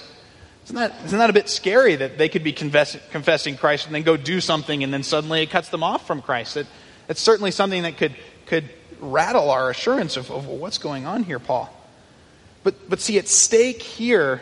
Isn't 0.65 0.75
that, 0.75 0.95
isn't 1.05 1.19
that 1.19 1.29
a 1.29 1.33
bit 1.33 1.49
scary 1.49 1.95
that 1.95 2.17
they 2.17 2.29
could 2.29 2.43
be 2.43 2.53
confess, 2.53 2.97
confessing 3.11 3.55
Christ 3.55 3.85
and 3.85 3.93
then 3.93 4.01
go 4.01 4.17
do 4.17 4.41
something, 4.41 4.83
and 4.83 4.91
then 4.91 5.03
suddenly 5.03 5.43
it 5.43 5.51
cuts 5.51 5.69
them 5.69 5.83
off 5.83 6.07
from 6.07 6.23
Christ? 6.23 6.57
It, 6.57 6.67
it's 7.07 7.21
certainly 7.21 7.51
something 7.51 7.83
that 7.83 7.97
could, 7.97 8.15
could 8.45 8.69
rattle 8.99 9.51
our 9.51 9.69
assurance 9.69 10.17
of, 10.17 10.31
of 10.31 10.47
what's 10.47 10.77
going 10.77 11.05
on 11.05 11.23
here, 11.23 11.39
Paul. 11.39 11.71
But, 12.63 12.89
but 12.89 12.99
see, 12.99 13.17
at 13.17 13.27
stake 13.27 13.81
here 13.81 14.41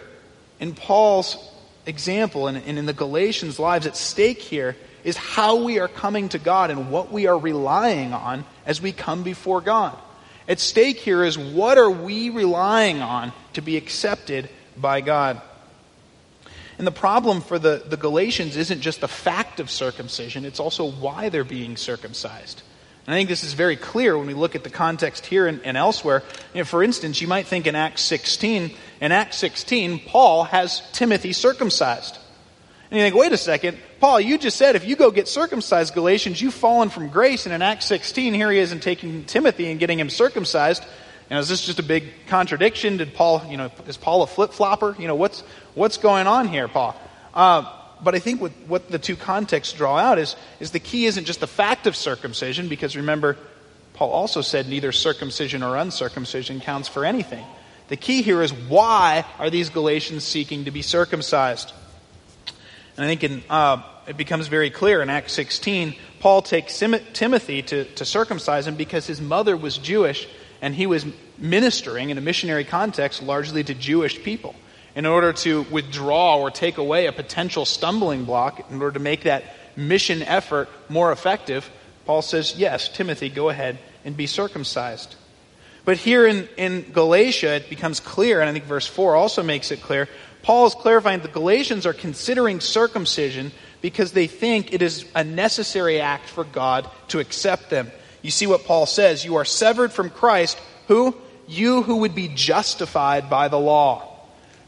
in 0.60 0.74
Paul's 0.74 1.38
example 1.86 2.48
and, 2.48 2.58
and 2.58 2.80
in 2.80 2.86
the 2.86 2.94
Galatians' 2.94 3.60
lives, 3.60 3.86
at 3.86 3.98
stake 3.98 4.40
here 4.40 4.76
is 5.04 5.18
how 5.18 5.64
we 5.64 5.80
are 5.80 5.90
coming 5.90 6.30
to 6.30 6.40
God 6.40 6.72
and 6.72 6.90
what 6.90 7.12
we 7.12 7.28
are 7.28 7.38
relying 7.38 8.14
on 8.14 8.46
as 8.66 8.82
we 8.82 8.92
come 8.92 9.24
before 9.24 9.60
God. 9.60 9.98
At 10.48 10.60
stake 10.60 10.98
here 10.98 11.24
is 11.24 11.38
what 11.38 11.78
are 11.78 11.90
we 11.90 12.30
relying 12.30 13.02
on 13.02 13.34
to 13.54 13.62
be 13.62 13.78
accepted 13.78 14.50
by 14.78 15.02
God? 15.02 15.42
And 16.78 16.88
the 16.88 16.92
problem 16.92 17.42
for 17.42 17.60
the, 17.60 17.84
the 17.86 17.98
Galatians 17.98 18.58
isn't 18.58 18.82
just 18.82 19.02
the 19.02 19.08
fact 19.08 19.60
of 19.60 19.70
circumcision, 19.70 20.46
it's 20.46 20.60
also 20.60 20.90
why 20.90 21.30
they're 21.30 21.44
being 21.44 21.78
circumcised. 21.78 22.64
And 23.06 23.14
I 23.14 23.18
think 23.18 23.28
this 23.28 23.44
is 23.44 23.54
very 23.54 23.76
clear 23.76 24.18
when 24.18 24.28
we 24.28 24.34
look 24.34 24.56
at 24.56 24.64
the 24.64 24.70
context 24.70 25.26
here 25.26 25.46
and, 25.46 25.62
and 25.64 25.76
elsewhere. 25.76 26.24
You 26.54 26.60
know, 26.60 26.66
for 26.66 26.82
instance, 26.82 27.20
you 27.22 27.28
might 27.28 27.48
think 27.48 27.68
in 27.68 27.76
Acts 27.76 28.02
16, 28.04 28.74
in 29.02 29.12
Acts 29.12 29.38
16, 29.38 30.00
Paul 30.00 30.46
has 30.46 30.82
Timothy 30.94 31.34
circumcised. 31.34 32.18
And 32.90 33.00
you 33.00 33.06
think, 33.06 33.16
wait 33.16 33.34
a 33.34 33.38
second, 33.38 33.78
Paul, 34.00 34.22
you 34.22 34.38
just 34.38 34.56
said 34.56 34.76
if 34.76 34.86
you 34.86 34.96
go 34.96 35.12
get 35.12 35.28
circumcised, 35.28 35.94
Galatians, 35.94 36.42
you've 36.42 36.54
fallen 36.54 36.90
from 36.90 37.10
grace. 37.10 37.46
And 37.46 37.54
in 37.54 37.62
Acts 37.62 37.86
16, 37.88 38.34
here 38.34 38.52
he 38.52 38.60
is 38.60 38.72
and 38.72 38.82
taking 38.82 39.26
Timothy 39.26 39.70
and 39.70 39.80
getting 39.80 40.00
him 40.00 40.10
circumcised. 40.10 40.86
And 41.34 41.40
is 41.40 41.50
this 41.50 41.66
just 41.66 41.80
a 41.80 41.84
big 41.84 42.28
contradiction? 42.28 42.98
Did 42.98 43.16
Paul, 43.16 43.44
you 43.50 43.58
know, 43.58 43.72
is 43.88 43.98
Paul 43.98 44.22
a 44.22 44.28
flip 44.28 44.52
flopper? 44.52 44.96
You 45.00 45.08
know, 45.08 45.16
what's, 45.16 45.42
what's 45.74 45.98
going 45.98 46.28
on 46.28 46.48
here, 46.48 46.68
Paul? 46.68 46.96
Uh, 47.34 47.74
but 48.04 48.14
I 48.14 48.20
think 48.20 48.40
what, 48.40 48.52
what 48.68 48.92
the 48.92 49.00
two 49.00 49.16
contexts 49.16 49.74
draw 49.74 49.98
out 49.98 50.20
is, 50.20 50.36
is 50.60 50.70
the 50.70 50.80
key 50.80 51.08
isn't 51.08 51.26
just 51.26 51.40
the 51.40 51.48
fact 51.48 51.88
of 51.88 51.96
circumcision, 51.96 52.68
because 52.68 52.96
remember, 52.96 53.36
Paul 53.94 54.12
also 54.12 54.42
said 54.42 54.70
neither 54.70 54.92
circumcision 54.92 55.64
or 55.64 55.76
uncircumcision 55.76 56.60
counts 56.60 56.88
for 56.88 57.04
anything. 57.04 57.44
The 57.88 57.98
key 57.98 58.22
here 58.22 58.44
is 58.44 58.54
why 58.54 59.26
are 59.40 59.50
these 59.50 59.72
Galatians 59.72 60.24
seeking 60.24 60.66
to 60.66 60.72
be 60.72 60.84
circumcised? 60.84 61.74
And 62.96 63.06
I 63.06 63.08
think 63.08 63.24
in, 63.24 63.44
uh, 63.50 63.82
it 64.08 64.18
becomes 64.18 64.46
very 64.46 64.70
clear 64.70 65.02
in 65.02 65.10
Acts 65.10 65.34
16, 65.34 65.96
Paul 66.20 66.44
takes 66.44 66.78
Timothy 66.78 67.64
to, 67.64 67.86
to 67.86 68.06
circumcise 68.06 68.68
him 68.68 68.76
because 68.76 69.08
his 69.08 69.20
mother 69.20 69.58
was 69.58 69.80
Jewish 69.80 70.28
and 70.64 70.74
he 70.74 70.88
was 70.88 71.06
ministering 71.38 72.10
in 72.10 72.18
a 72.18 72.22
missionary 72.22 72.64
context 72.64 73.22
largely 73.22 73.66
to 73.66 73.74
Jewish 73.74 74.24
people. 74.24 74.56
In 74.96 75.06
order 75.06 75.34
to 75.34 75.64
withdraw 75.64 76.38
or 76.38 76.52
take 76.52 76.78
away 76.78 77.06
a 77.06 77.12
potential 77.12 77.66
stumbling 77.66 78.24
block, 78.24 78.72
in 78.72 78.82
order 78.82 78.94
to 78.94 79.00
make 79.00 79.24
that 79.24 79.44
mission 79.76 80.24
effort 80.24 80.70
more 80.88 81.12
effective, 81.12 81.70
Paul 82.06 82.22
says, 82.22 82.56
Yes, 82.58 82.88
Timothy, 82.88 83.28
go 83.28 83.50
ahead 83.50 83.78
and 84.06 84.16
be 84.16 84.26
circumcised. 84.26 85.16
But 85.84 85.98
here 85.98 86.26
in, 86.26 86.48
in 86.56 86.94
Galatia, 86.94 87.56
it 87.56 87.70
becomes 87.70 88.00
clear, 88.00 88.40
and 88.40 88.50
I 88.50 88.54
think 88.54 88.64
verse 88.64 88.88
4 88.88 89.18
also 89.18 89.44
makes 89.44 89.70
it 89.70 89.82
clear. 89.82 90.08
Paul 90.44 90.68
is 90.68 90.76
clarifying 90.76 91.20
the 91.20 91.28
Galatians 91.28 91.86
are 91.86 91.94
considering 91.94 92.62
circumcision 92.62 93.52
because 93.82 94.14
they 94.14 94.28
think 94.28 94.72
it 94.72 94.82
is 94.82 95.06
a 95.14 95.26
necessary 95.26 96.00
act 96.00 96.30
for 96.30 96.46
God 96.46 96.90
to 97.10 97.20
accept 97.20 97.70
them. 97.70 97.92
You 98.24 98.32
see 98.32 98.48
what 98.48 98.66
Paul 98.66 98.88
says 98.88 99.24
you 99.24 99.36
are 99.36 99.46
severed 99.46 99.94
from 99.94 100.10
Christ, 100.10 100.58
who? 100.88 101.16
You 101.48 101.84
who 101.84 101.98
would 101.98 102.16
be 102.16 102.30
justified 102.30 103.30
by 103.30 103.50
the 103.50 103.60
law. 103.60 104.10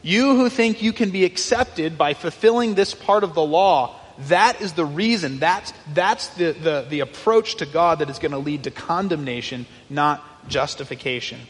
You 0.02 0.36
who 0.36 0.48
think 0.48 0.82
you 0.82 0.92
can 0.92 1.10
be 1.10 1.24
accepted 1.24 1.98
by 1.98 2.14
fulfilling 2.14 2.74
this 2.74 2.94
part 2.94 3.24
of 3.24 3.34
the 3.34 3.42
law 3.42 3.96
that 4.18 4.60
is 4.60 4.72
the 4.72 4.84
reason, 4.84 5.38
that's, 5.38 5.72
that's 5.92 6.28
the, 6.28 6.52
the, 6.52 6.86
the 6.88 7.00
approach 7.00 7.56
to 7.56 7.66
God 7.66 7.98
that 7.98 8.08
is 8.08 8.18
going 8.18 8.32
to 8.32 8.38
lead 8.38 8.64
to 8.64 8.70
condemnation, 8.70 9.66
not 9.90 10.24
justification. 10.48 11.40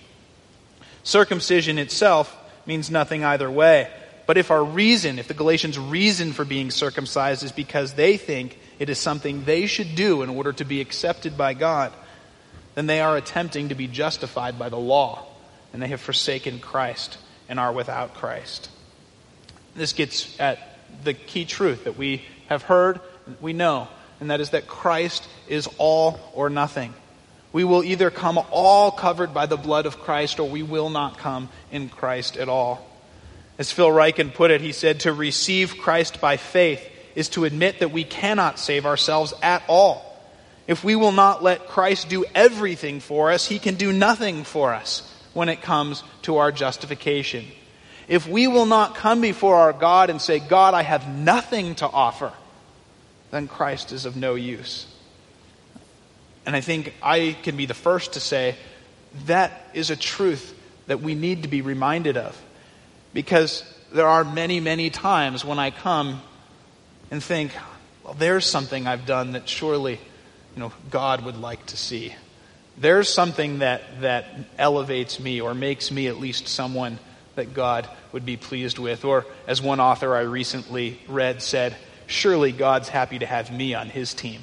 Circumcision 1.05 1.79
itself 1.79 2.37
means 2.67 2.91
nothing 2.91 3.25
either 3.25 3.49
way. 3.49 3.89
But 4.27 4.37
if 4.37 4.51
our 4.51 4.65
reason, 4.65 5.19
if 5.19 5.29
the 5.29 5.35
Galatians' 5.35 5.79
reason 5.79 6.33
for 6.33 6.45
being 6.45 6.71
circumcised 6.71 7.45
is 7.45 7.53
because 7.53 7.95
they 7.95 8.17
think 8.17 8.59
it 8.79 8.91
is 8.91 8.99
something 8.99 9.45
they 9.45 9.67
should 9.67 9.95
do 9.95 10.23
in 10.23 10.31
order 10.31 10.53
to 10.55 10.65
be 10.65 10.81
accepted 10.81 11.39
by 11.39 11.55
God, 11.55 11.93
then 12.75 12.87
they 12.87 13.01
are 13.01 13.17
attempting 13.17 13.69
to 13.69 13.75
be 13.75 13.87
justified 13.87 14.59
by 14.59 14.69
the 14.69 14.79
law, 14.79 15.27
and 15.73 15.81
they 15.81 15.89
have 15.89 16.01
forsaken 16.01 16.59
Christ 16.59 17.19
and 17.49 17.61
are 17.61 17.73
without 17.73 18.15
Christ. 18.15 18.69
This 19.77 19.93
gets 19.93 20.39
at 20.41 20.59
the 21.05 21.15
key 21.15 21.45
truth 21.45 21.85
that 21.85 21.97
we 21.97 22.23
have 22.49 22.63
heard, 22.63 23.01
we 23.41 23.53
know, 23.53 23.89
and 24.21 24.31
that 24.31 24.41
is 24.41 24.51
that 24.51 24.67
Christ 24.67 25.27
is 25.49 25.69
all 25.79 26.19
or 26.35 26.51
nothing. 26.51 26.95
We 27.53 27.65
will 27.65 27.85
either 27.85 28.11
come 28.11 28.39
all 28.51 28.91
covered 28.91 29.33
by 29.33 29.47
the 29.47 29.57
blood 29.57 29.87
of 29.87 30.01
Christ 30.01 30.41
or 30.41 30.49
we 30.49 30.63
will 30.63 30.91
not 30.91 31.19
come 31.19 31.49
in 31.71 31.89
Christ 31.89 32.37
at 32.37 32.49
all. 32.49 32.87
As 33.59 33.73
Phil 33.73 33.89
Ryken 33.89 34.35
put 34.35 34.51
it, 34.51 34.61
he 34.61 34.73
said, 34.73 35.01
To 35.01 35.13
receive 35.13 35.79
Christ 35.79 36.21
by 36.21 36.37
faith 36.37 36.87
is 37.15 37.31
to 37.31 37.45
admit 37.45 37.81
that 37.81 37.91
we 37.91 38.05
cannot 38.05 38.59
save 38.59 38.85
ourselves 38.85 39.33
at 39.43 39.63
all. 39.69 40.03
If 40.67 40.85
we 40.85 40.97
will 40.97 41.13
not 41.13 41.43
let 41.43 41.69
Christ 41.69 42.09
do 42.09 42.25
everything 42.35 43.01
for 43.01 43.31
us, 43.31 43.47
he 43.47 43.59
can 43.59 43.77
do 43.77 43.93
nothing 43.93 44.45
for 44.45 44.75
us 44.75 45.11
when 45.33 45.49
it 45.49 45.63
comes 45.63 46.03
to 46.23 46.39
our 46.39 46.53
justification. 46.53 47.45
If 48.09 48.29
we 48.29 48.47
will 48.47 48.67
not 48.67 48.95
come 48.95 49.21
before 49.21 49.57
our 49.57 49.73
God 49.73 50.11
and 50.11 50.21
say, 50.21 50.39
God, 50.39 50.75
I 50.75 50.83
have 50.83 51.09
nothing 51.09 51.75
to 51.77 51.87
offer, 51.87 52.33
then 53.31 53.49
Christ 53.49 53.93
is 53.93 54.05
of 54.05 54.17
no 54.17 54.35
use. 54.35 54.87
And 56.45 56.55
I 56.55 56.61
think 56.61 56.95
I 57.03 57.37
can 57.43 57.57
be 57.57 57.67
the 57.67 57.75
first 57.75 58.13
to 58.13 58.21
say 58.21 58.57
that 59.27 59.71
is 59.73 59.91
a 59.91 59.97
truth 59.97 60.55
that 60.87 61.01
we 61.01 61.15
need 61.15 61.43
to 61.43 61.49
be 61.49 61.63
reminded 61.63 62.17
of. 62.17 62.41
Because 63.17 63.65
there 63.95 64.07
are 64.07 64.25
many, 64.25 64.61
many 64.61 64.91
times 64.91 65.43
when 65.43 65.59
I 65.59 65.71
come 65.71 66.21
and 67.11 67.25
think, 67.25 67.51
well, 68.05 68.13
there's 68.13 68.45
something 68.45 68.87
I've 68.87 69.07
done 69.07 69.33
that 69.33 69.49
surely, 69.49 69.93
you 70.55 70.61
know, 70.61 70.71
God 70.91 71.25
would 71.25 71.39
like 71.39 71.65
to 71.69 71.79
see. 71.79 72.15
There's 72.77 73.09
something 73.09 73.61
that, 73.61 74.03
that 74.03 74.27
elevates 74.59 75.19
me 75.19 75.41
or 75.41 75.55
makes 75.55 75.91
me 75.91 76.09
at 76.09 76.19
least 76.19 76.47
someone 76.47 76.99
that 77.37 77.55
God 77.55 77.89
would 78.13 78.27
be 78.27 78.37
pleased 78.37 78.79
with. 78.79 79.03
Or, 79.03 79.25
as 79.47 79.63
one 79.63 79.81
author 79.81 80.15
I 80.15 80.21
recently 80.21 81.01
read 81.09 81.41
said, 81.41 81.75
surely 82.07 82.53
God's 82.53 82.91
happy 82.91 83.21
to 83.21 83.27
have 83.27 83.51
me 83.51 83.73
on 83.73 83.89
his 83.89 84.13
team. 84.13 84.43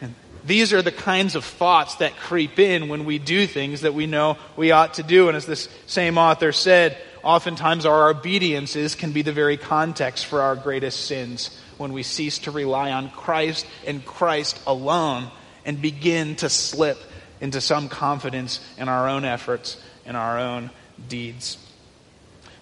And 0.00 0.14
these 0.46 0.72
are 0.72 0.82
the 0.82 0.92
kinds 0.92 1.34
of 1.34 1.44
thoughts 1.44 1.96
that 1.96 2.16
creep 2.16 2.60
in 2.60 2.88
when 2.88 3.06
we 3.06 3.18
do 3.18 3.48
things 3.48 3.80
that 3.80 3.92
we 3.92 4.06
know 4.06 4.38
we 4.56 4.70
ought 4.70 4.94
to 4.94 5.02
do. 5.02 5.26
And 5.26 5.36
as 5.36 5.46
this 5.46 5.68
same 5.88 6.16
author 6.16 6.52
said, 6.52 6.96
oftentimes 7.22 7.86
our 7.86 8.10
obediences 8.10 8.94
can 8.94 9.12
be 9.12 9.22
the 9.22 9.32
very 9.32 9.56
context 9.56 10.26
for 10.26 10.42
our 10.42 10.56
greatest 10.56 11.06
sins 11.06 11.56
when 11.76 11.92
we 11.92 12.02
cease 12.02 12.38
to 12.40 12.50
rely 12.50 12.92
on 12.92 13.10
Christ 13.10 13.66
and 13.86 14.04
Christ 14.04 14.60
alone 14.66 15.30
and 15.64 15.80
begin 15.80 16.36
to 16.36 16.48
slip 16.48 16.98
into 17.40 17.60
some 17.60 17.88
confidence 17.88 18.60
in 18.76 18.88
our 18.88 19.08
own 19.08 19.24
efforts 19.24 19.80
and 20.04 20.16
our 20.16 20.38
own 20.38 20.70
deeds. 21.08 21.58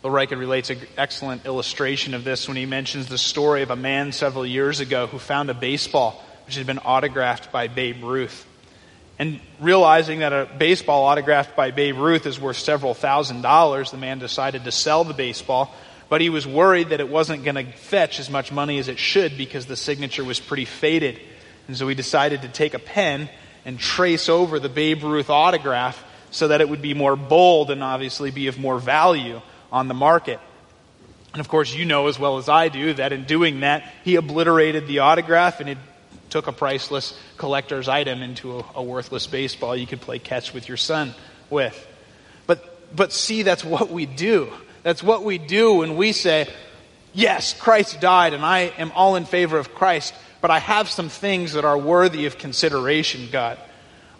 Ryken 0.03 0.39
relates 0.39 0.71
an 0.71 0.79
excellent 0.97 1.47
illustration 1.47 2.15
of 2.15 2.25
this 2.25 2.47
when 2.47 2.57
he 2.57 2.67
mentions 2.67 3.09
the 3.09 3.19
story 3.19 3.63
of 3.63 3.71
a 3.71 3.77
man 3.77 4.13
several 4.13 4.47
years 4.47 4.81
ago 4.81 5.07
who 5.07 5.19
found 5.19 5.51
a 5.51 5.55
baseball 5.55 6.23
which 6.47 6.55
had 6.55 6.67
been 6.67 6.79
autographed 6.79 7.51
by 7.51 7.67
Babe 7.67 8.05
Ruth. 8.05 8.46
And 9.19 9.41
realizing 9.61 10.19
that 10.19 10.33
a 10.33 10.49
baseball 10.59 11.05
autographed 11.05 11.57
by 11.57 11.71
Babe 11.71 11.97
Ruth 11.97 12.27
is 12.27 12.39
worth 12.39 12.59
several 12.59 12.93
thousand 12.93 13.43
dollars, 13.43 13.91
the 13.91 13.97
man 13.97 14.19
decided 14.19 14.65
to 14.65 14.73
sell 14.73 15.05
the 15.05 15.15
baseball. 15.15 15.75
But 16.09 16.21
he 16.21 16.29
was 16.29 16.47
worried 16.47 16.91
that 16.91 17.01
it 17.01 17.09
wasn't 17.09 17.43
going 17.43 17.57
to 17.57 17.65
fetch 17.73 18.21
as 18.21 18.31
much 18.31 18.53
money 18.53 18.79
as 18.79 18.89
it 18.89 18.99
should 18.99 19.37
because 19.37 19.67
the 19.67 19.77
signature 19.77 20.23
was 20.23 20.39
pretty 20.39 20.67
faded. 20.67 21.19
And 21.67 21.77
so 21.77 21.89
he 21.89 21.95
decided 21.95 22.43
to 22.43 22.49
take 22.49 22.75
a 22.75 22.79
pen 22.79 23.29
and 23.65 23.79
trace 23.79 24.29
over 24.29 24.61
the 24.61 24.69
Babe 24.69 25.03
Ruth 25.03 25.31
autograph 25.31 26.03
so 26.31 26.49
that 26.49 26.61
it 26.61 26.69
would 26.69 26.83
be 26.83 26.95
more 26.95 27.17
bold 27.17 27.71
and 27.71 27.83
obviously 27.83 28.31
be 28.31 28.47
of 28.47 28.59
more 28.59 28.79
value 28.79 29.41
on 29.73 29.89
the 29.89 29.95
market. 29.95 30.39
And 31.33 31.41
of 31.41 31.49
course, 31.49 31.75
you 31.75 31.85
know 31.85 32.07
as 32.07 32.19
well 32.19 32.39
as 32.39 32.49
I 32.49 32.69
do 32.69 32.95
that 32.95 33.13
in 33.13 33.25
doing 33.25 33.61
that, 33.61 33.93
he 34.05 34.17
obliterated 34.17 34.87
the 34.87 35.01
autograph 35.01 35.61
and 35.61 35.71
it 35.71 35.79
took 36.37 36.49
a 36.49 36.53
priceless 36.53 37.19
collector's 37.39 37.89
item 37.89 38.21
into 38.21 38.59
a, 38.59 38.65
a 38.75 38.83
worthless 38.83 39.27
baseball 39.27 39.75
you 39.75 39.87
could 39.87 40.03
play 40.03 40.19
catch 40.19 40.53
with 40.53 40.69
your 40.69 40.77
son 40.77 41.15
with. 41.49 41.87
But, 42.47 42.95
but 42.95 43.11
see, 43.11 43.43
that's 43.43 43.65
what 43.65 43.89
we 43.89 44.05
do. 44.05 44.53
That's 44.83 45.03
what 45.03 45.25
we 45.25 45.39
do 45.39 45.77
when 45.77 45.97
we 45.97 46.13
say, 46.13 46.47
Yes, 47.15 47.59
Christ 47.59 48.03
died, 48.03 48.35
and 48.35 48.45
I 48.45 48.71
am 48.77 48.93
all 48.95 49.17
in 49.17 49.25
favor 49.25 49.57
of 49.57 49.75
Christ, 49.75 50.13
but 50.43 50.51
I 50.51 50.59
have 50.59 50.91
some 50.91 51.09
things 51.09 51.55
that 51.55 51.65
are 51.65 51.79
worthy 51.79 52.27
of 52.27 52.37
consideration, 52.37 53.31
God. 53.33 53.59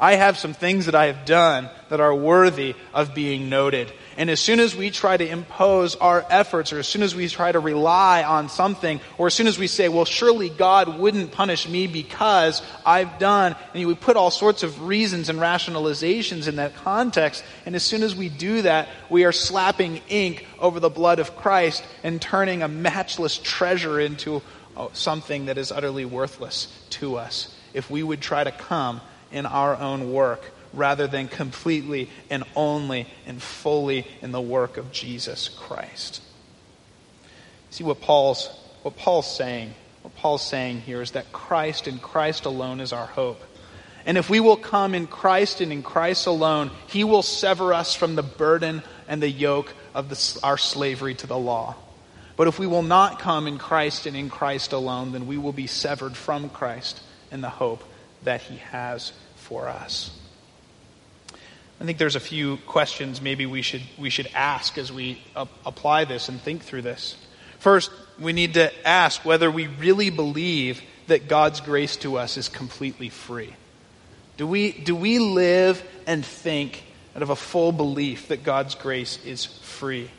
I 0.01 0.15
have 0.15 0.39
some 0.39 0.55
things 0.55 0.87
that 0.87 0.95
I 0.95 1.09
have 1.13 1.27
done 1.27 1.69
that 1.91 2.01
are 2.01 2.15
worthy 2.15 2.77
of 2.95 3.15
being 3.15 3.51
noted. 3.51 3.93
And 4.19 4.31
as 4.31 4.41
soon 4.41 4.61
as 4.61 4.75
we 4.75 4.91
try 4.91 5.17
to 5.17 5.29
impose 5.29 5.95
our 5.97 6.25
efforts, 6.31 6.73
or 6.73 6.79
as 6.79 6.89
soon 6.89 7.03
as 7.03 7.15
we 7.15 7.29
try 7.29 7.53
to 7.53 7.61
rely 7.61 8.23
on 8.23 8.49
something, 8.49 9.01
or 9.19 9.27
as 9.27 9.35
soon 9.35 9.47
as 9.47 9.59
we 9.59 9.67
say, 9.67 9.91
well, 9.91 10.07
surely 10.07 10.49
God 10.49 10.99
wouldn't 10.99 11.33
punish 11.33 11.69
me 11.69 11.87
because 11.87 12.63
I've 12.85 13.19
done, 13.19 13.57
and 13.75 13.87
we 13.87 13.95
put 13.95 14.17
all 14.17 14.31
sorts 14.31 14.63
of 14.63 14.83
reasons 14.83 15.29
and 15.29 15.39
rationalizations 15.39 16.49
in 16.49 16.57
that 16.57 16.75
context, 16.77 17.45
and 17.67 17.77
as 17.77 17.83
soon 17.83 18.03
as 18.03 18.17
we 18.17 18.31
do 18.31 18.63
that, 18.63 18.89
we 19.11 19.25
are 19.25 19.33
slapping 19.33 20.01
ink 20.09 20.47
over 20.59 20.81
the 20.81 20.91
blood 20.91 21.19
of 21.19 21.37
Christ 21.37 21.85
and 22.03 22.21
turning 22.21 22.63
a 22.63 22.69
matchless 22.69 23.37
treasure 23.37 24.01
into 24.01 24.41
oh, 24.79 24.91
something 24.95 25.47
that 25.47 25.59
is 25.59 25.71
utterly 25.71 26.07
worthless 26.07 26.69
to 26.91 27.17
us. 27.17 27.55
If 27.75 27.91
we 27.91 28.03
would 28.03 28.23
try 28.23 28.43
to 28.43 28.53
come 28.53 29.03
in 29.31 29.45
our 29.45 29.77
own 29.77 30.13
work 30.13 30.53
rather 30.77 31.09
than 31.09 31.27
completely 31.27 32.09
and 32.31 32.45
only 32.55 33.09
and 33.27 33.43
fully 33.43 34.07
in 34.23 34.31
the 34.31 34.41
work 34.41 34.77
of 34.77 34.93
Jesus 34.93 35.49
Christ. 35.49 36.23
See 37.71 37.83
what 37.83 38.01
Paul's 38.01 38.49
what 38.83 38.97
Paul's 38.97 39.35
saying. 39.35 39.75
What 40.03 40.15
Paul's 40.15 40.47
saying 40.47 40.83
here 40.83 41.03
is 41.03 41.11
that 41.13 41.33
Christ 41.33 41.89
and 41.89 42.01
Christ 42.01 42.45
alone 42.45 42.79
is 42.79 42.93
our 42.93 43.07
hope. 43.07 43.43
And 44.05 44.17
if 44.17 44.31
we 44.31 44.39
will 44.39 44.57
come 44.57 44.95
in 44.95 45.09
Christ 45.09 45.61
and 45.61 45.73
in 45.73 45.83
Christ 45.83 46.29
alone, 46.29 46.71
he 46.87 47.03
will 47.03 47.25
sever 47.25 47.75
us 47.75 47.97
from 47.97 48.15
the 48.15 48.23
burden 48.23 48.85
and 49.09 49.21
the 49.21 49.29
yoke 49.29 49.75
of 49.93 50.09
the, 50.09 50.41
our 50.45 50.57
slavery 50.57 51.17
to 51.17 51.27
the 51.27 51.37
law. 51.37 51.75
But 52.37 52.47
if 52.47 52.59
we 52.61 52.69
will 52.69 52.85
not 52.85 53.19
come 53.19 53.49
in 53.49 53.59
Christ 53.59 54.07
and 54.07 54.17
in 54.17 54.31
Christ 54.31 54.73
alone, 54.73 55.11
then 55.11 55.27
we 55.27 55.39
will 55.39 55.53
be 55.53 55.67
severed 55.67 56.17
from 56.17 56.51
Christ 56.51 57.01
and 57.33 57.43
the 57.43 57.49
hope 57.49 57.83
that 58.23 58.43
he 58.43 58.59
has 58.59 59.13
for 59.35 59.69
us. 59.69 60.17
I 61.81 61.85
think 61.85 61.99
there's 61.99 62.17
a 62.17 62.21
few 62.21 62.57
questions 62.59 63.21
maybe 63.21 63.45
we 63.45 63.63
should, 63.63 63.83
we 63.99 64.09
should 64.11 64.29
ask 64.35 64.79
as 64.79 64.91
we 64.91 65.23
apply 65.35 66.05
this 66.05 66.29
and 66.29 66.41
think 66.41 66.63
through 66.63 66.83
this. 66.83 67.17
First, 67.59 67.91
we 68.19 68.33
need 68.33 68.55
to 68.55 68.87
ask 68.87 69.25
whether 69.25 69.51
we 69.51 69.67
really 69.67 70.11
believe 70.11 70.81
that 71.09 71.29
God's 71.29 71.61
grace 71.61 71.97
to 71.99 72.17
us 72.17 72.37
is 72.37 72.49
completely 72.49 73.09
free. 73.09 73.55
Do 74.37 74.47
we, 74.47 74.73
do 74.73 74.95
we 74.95 75.19
live 75.19 75.83
and 76.07 76.25
think 76.25 76.83
out 77.15 77.23
of 77.23 77.31
a 77.31 77.37
full 77.37 77.73
belief 77.73 78.29
that 78.29 78.43
God's 78.43 78.75
grace 78.75 79.25
is 79.25 79.45
free? 79.45 80.11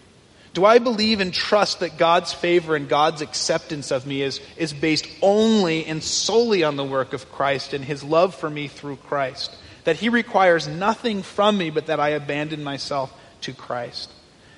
Do 0.54 0.66
I 0.66 0.80
believe 0.80 1.20
and 1.20 1.32
trust 1.32 1.82
that 1.82 1.98
God's 1.98 2.34
favor 2.34 2.76
and 2.76 2.90
God's 2.90 3.22
acceptance 3.22 3.92
of 3.92 4.08
me 4.08 4.24
is, 4.24 4.42
is 4.58 4.74
based 4.74 5.08
only 5.22 5.86
and 5.86 6.04
solely 6.04 6.64
on 6.64 6.78
the 6.78 6.84
work 6.84 7.14
of 7.14 7.32
Christ 7.32 7.74
and 7.74 7.86
his 7.86 8.04
love 8.04 8.34
for 8.34 8.50
me 8.50 8.68
through 8.68 8.96
Christ? 8.96 9.56
That 9.88 9.96
he 9.96 10.10
requires 10.10 10.68
nothing 10.68 11.24
from 11.24 11.58
me 11.58 11.70
but 11.70 11.86
that 11.86 11.98
I 11.98 12.10
abandon 12.10 12.62
myself 12.62 13.10
to 13.40 13.54
Christ? 13.54 14.12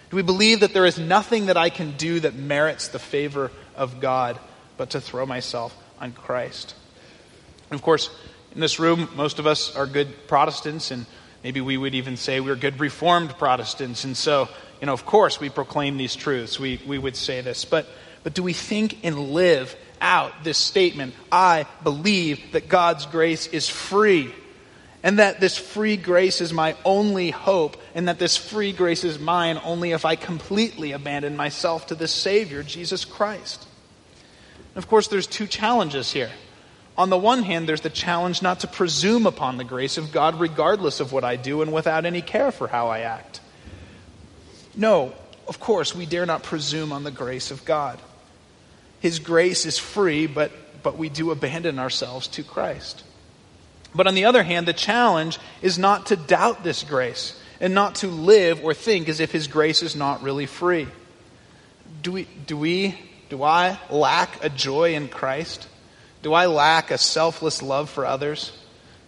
Do 0.10 0.16
we 0.16 0.24
believe 0.24 0.62
that 0.62 0.74
there 0.74 0.88
is 0.88 0.98
nothing 0.98 1.46
that 1.46 1.56
I 1.56 1.70
can 1.70 1.92
do 1.98 2.20
that 2.22 2.34
merits 2.34 2.88
the 2.88 2.98
favor 2.98 3.52
of 3.76 4.00
God 4.00 4.40
but 4.76 4.90
to 4.90 5.00
throw 5.00 5.28
myself 5.28 5.78
on 6.00 6.14
Christ? 6.14 6.74
And 7.70 7.78
of 7.78 7.84
course, 7.84 8.10
in 8.56 8.60
this 8.60 8.80
room, 8.80 9.08
most 9.16 9.38
of 9.38 9.46
us 9.46 9.76
are 9.76 9.86
good 9.86 10.28
Protestants, 10.28 10.90
and 10.90 11.06
maybe 11.44 11.62
we 11.62 11.78
would 11.78 11.94
even 11.94 12.18
say 12.18 12.40
we're 12.40 12.56
good 12.56 12.80
Reformed 12.80 13.38
Protestants. 13.38 14.06
And 14.06 14.18
so, 14.18 14.50
you 14.82 14.88
know, 14.88 14.94
of 14.94 15.06
course, 15.06 15.40
we 15.40 15.50
proclaim 15.50 15.98
these 15.98 16.16
truths. 16.16 16.60
We, 16.60 16.82
we 16.88 16.98
would 16.98 17.16
say 17.16 17.42
this. 17.42 17.66
But, 17.66 17.86
but 18.24 18.34
do 18.34 18.42
we 18.42 18.54
think 18.54 18.98
and 19.04 19.30
live 19.30 19.76
out 20.02 20.44
this 20.44 20.58
statement? 20.58 21.14
I 21.32 21.68
believe 21.84 22.54
that 22.54 22.68
God's 22.68 23.06
grace 23.06 23.46
is 23.46 23.70
free 23.70 24.34
and 25.02 25.20
that 25.20 25.40
this 25.40 25.58
free 25.58 25.96
grace 25.96 26.42
is 26.42 26.52
my 26.52 26.76
only 26.84 27.32
hope, 27.32 27.78
and 27.96 28.08
that 28.08 28.20
this 28.20 28.36
free 28.36 28.74
grace 28.74 29.04
is 29.04 29.18
mine 29.18 29.60
only 29.64 29.92
if 29.92 30.04
I 30.04 30.16
completely 30.16 30.92
abandon 30.92 31.38
myself 31.38 31.88
to 31.88 31.96
the 31.96 32.08
Savior, 32.08 32.64
Jesus 32.64 33.06
Christ. 33.06 33.66
And 34.76 34.84
of 34.84 34.90
course, 34.90 35.08
there's 35.08 35.28
two 35.28 35.48
challenges 35.48 36.12
here. 36.12 36.32
On 36.98 37.10
the 37.10 37.18
one 37.18 37.44
hand, 37.44 37.70
there's 37.70 37.80
the 37.80 37.90
challenge 37.90 38.42
not 38.42 38.60
to 38.60 38.68
presume 38.68 39.26
upon 39.26 39.56
the 39.56 39.64
grace 39.64 39.98
of 39.98 40.12
God 40.12 40.38
regardless 40.38 41.00
of 41.00 41.14
what 41.14 41.24
I 41.24 41.38
do 41.38 41.62
and 41.62 41.72
without 41.72 42.06
any 42.06 42.22
care 42.22 42.52
for 42.52 42.68
how 42.68 42.90
I 42.90 43.00
act. 43.00 43.40
No, 44.76 45.14
of 45.48 45.62
course, 45.62 45.96
we 45.96 46.06
dare 46.06 46.26
not 46.26 46.44
presume 46.44 46.92
on 46.92 47.06
the 47.06 47.12
grace 47.12 47.52
of 47.52 47.64
God. 47.64 48.00
His 49.00 49.20
grace 49.20 49.66
is 49.66 49.80
free, 49.80 50.28
but, 50.28 50.52
but 50.84 50.98
we 50.98 51.08
do 51.08 51.32
abandon 51.32 51.80
ourselves 51.80 52.28
to 52.28 52.44
Christ. 52.44 53.04
But 53.94 54.08
on 54.08 54.16
the 54.16 54.26
other 54.26 54.44
hand, 54.44 54.68
the 54.68 54.74
challenge 54.74 55.40
is 55.62 55.80
not 55.80 56.08
to 56.08 56.16
doubt 56.16 56.64
this 56.64 56.84
grace 56.84 57.40
and 57.60 57.74
not 57.74 57.96
to 57.96 58.08
live 58.08 58.64
or 58.64 58.74
think 58.74 59.10
as 59.10 59.20
if 59.20 59.32
His 59.32 59.48
grace 59.48 59.82
is 59.82 59.96
not 59.96 60.22
really 60.22 60.46
free. 60.46 60.88
Do 62.02 62.12
we, 62.12 62.28
do 62.46 62.58
we, 62.58 62.98
do 63.30 63.44
I 63.44 63.80
lack 63.90 64.44
a 64.44 64.50
joy 64.50 64.94
in 64.94 65.08
Christ? 65.08 65.68
Do 66.22 66.34
I 66.34 66.46
lack 66.46 66.92
a 66.92 66.98
selfless 66.98 67.62
love 67.62 67.90
for 67.90 68.06
others? 68.06 68.52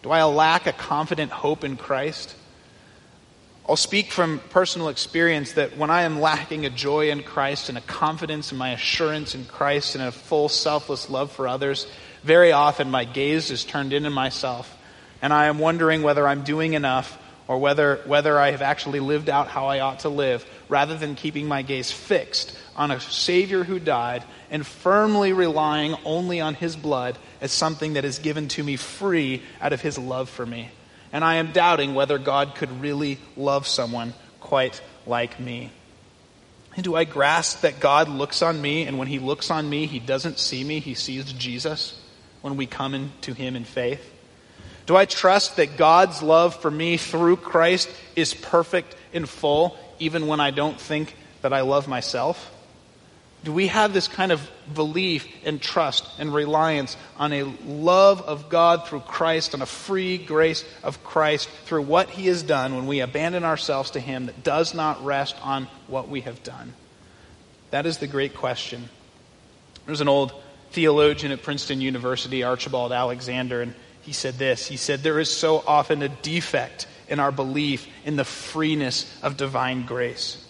Do 0.01 0.11
I 0.11 0.23
lack 0.23 0.65
a 0.65 0.73
confident 0.73 1.31
hope 1.31 1.63
in 1.63 1.77
Christ? 1.77 2.35
I'll 3.69 3.75
speak 3.77 4.11
from 4.11 4.39
personal 4.49 4.89
experience 4.89 5.53
that 5.53 5.77
when 5.77 5.91
I 5.91 6.01
am 6.01 6.19
lacking 6.19 6.65
a 6.65 6.69
joy 6.69 7.11
in 7.11 7.21
Christ 7.21 7.69
and 7.69 7.77
a 7.77 7.81
confidence 7.81 8.51
in 8.51 8.57
my 8.57 8.71
assurance 8.71 9.35
in 9.35 9.45
Christ 9.45 9.95
and 9.95 10.03
a 10.03 10.11
full 10.11 10.49
selfless 10.49 11.09
love 11.09 11.31
for 11.31 11.47
others, 11.47 11.85
very 12.23 12.51
often 12.51 12.91
my 12.91 13.05
gaze 13.05 13.51
is 13.51 13.63
turned 13.63 13.93
into 13.93 14.09
myself, 14.09 14.77
and 15.21 15.33
I 15.33 15.45
am 15.45 15.59
wondering 15.59 16.03
whether 16.03 16.27
I'm 16.27 16.43
doing 16.43 16.73
enough 16.73 17.17
or 17.47 17.57
whether, 17.57 17.97
whether 18.05 18.39
I 18.39 18.51
have 18.51 18.61
actually 18.61 18.99
lived 18.99 19.29
out 19.29 19.47
how 19.47 19.65
I 19.65 19.79
ought 19.79 19.99
to 19.99 20.09
live, 20.09 20.45
rather 20.69 20.97
than 20.97 21.15
keeping 21.15 21.47
my 21.47 21.63
gaze 21.63 21.91
fixed 21.91 22.57
on 22.77 22.91
a 22.91 22.99
Savior 22.99 23.63
who 23.63 23.79
died 23.79 24.23
and 24.49 24.65
firmly 24.65 25.33
relying 25.33 25.95
only 26.05 26.39
on 26.39 26.53
His 26.53 26.75
blood 26.75 27.17
as 27.41 27.51
something 27.51 27.93
that 27.93 28.05
is 28.05 28.19
given 28.19 28.47
to 28.49 28.63
me 28.63 28.77
free 28.77 29.41
out 29.59 29.73
of 29.73 29.81
His 29.81 29.97
love 29.97 30.29
for 30.29 30.45
me. 30.45 30.69
And 31.11 31.25
I 31.25 31.35
am 31.35 31.51
doubting 31.51 31.93
whether 31.93 32.17
God 32.17 32.55
could 32.55 32.81
really 32.81 33.17
love 33.35 33.67
someone 33.67 34.13
quite 34.39 34.81
like 35.05 35.39
me. 35.39 35.71
And 36.75 36.85
do 36.85 36.95
I 36.95 37.03
grasp 37.03 37.61
that 37.61 37.81
God 37.81 38.07
looks 38.07 38.41
on 38.41 38.61
me, 38.61 38.83
and 38.83 38.97
when 38.97 39.09
He 39.09 39.19
looks 39.19 39.51
on 39.51 39.69
me, 39.69 39.87
He 39.87 39.99
doesn't 39.99 40.39
see 40.39 40.63
me, 40.63 40.79
He 40.79 40.93
sees 40.93 41.33
Jesus? 41.33 42.00
When 42.41 42.57
we 42.57 42.65
come 42.65 42.93
into 42.93 43.33
Him 43.33 43.55
in 43.55 43.63
faith? 43.63 44.07
Do 44.85 44.95
I 44.95 45.05
trust 45.05 45.57
that 45.57 45.77
God's 45.77 46.21
love 46.21 46.55
for 46.55 46.71
me 46.71 46.97
through 46.97 47.37
Christ 47.37 47.89
is 48.15 48.33
perfect 48.33 48.95
and 49.13 49.27
full, 49.29 49.77
even 49.99 50.27
when 50.27 50.39
I 50.39 50.51
don't 50.51 50.79
think 50.79 51.15
that 51.41 51.53
I 51.53 51.61
love 51.61 51.87
myself? 51.87 52.51
Do 53.43 53.51
we 53.51 53.67
have 53.67 53.91
this 53.91 54.07
kind 54.07 54.31
of 54.31 54.47
belief 54.71 55.27
and 55.43 55.59
trust 55.59 56.07
and 56.19 56.31
reliance 56.31 56.95
on 57.17 57.33
a 57.33 57.43
love 57.65 58.21
of 58.21 58.49
God 58.49 58.87
through 58.87 58.99
Christ, 59.01 59.55
on 59.55 59.63
a 59.63 59.65
free 59.65 60.19
grace 60.19 60.63
of 60.83 61.03
Christ 61.03 61.49
through 61.65 61.83
what 61.83 62.11
He 62.11 62.27
has 62.27 62.43
done 62.43 62.75
when 62.75 62.85
we 62.85 62.99
abandon 62.99 63.43
ourselves 63.43 63.91
to 63.91 63.99
Him 63.99 64.27
that 64.27 64.43
does 64.43 64.75
not 64.75 65.03
rest 65.03 65.35
on 65.41 65.67
what 65.87 66.07
we 66.07 66.21
have 66.21 66.43
done? 66.43 66.73
That 67.71 67.87
is 67.87 67.97
the 67.97 68.07
great 68.07 68.35
question. 68.35 68.89
There's 69.87 70.01
an 70.01 70.09
old 70.09 70.33
theologian 70.71 71.31
at 71.31 71.43
Princeton 71.43 71.81
University, 71.81 72.43
Archibald 72.43 72.91
Alexander, 72.91 73.61
and 73.61 73.75
he 74.01 74.13
said 74.13 74.35
this. 74.35 74.67
He 74.67 74.77
said, 74.77 75.01
There 75.01 75.19
is 75.19 75.29
so 75.29 75.63
often 75.65 76.01
a 76.01 76.09
defect 76.09 76.87
in 77.07 77.19
our 77.19 77.31
belief 77.31 77.87
in 78.05 78.15
the 78.15 78.23
freeness 78.23 79.05
of 79.21 79.37
divine 79.37 79.85
grace. 79.85 80.43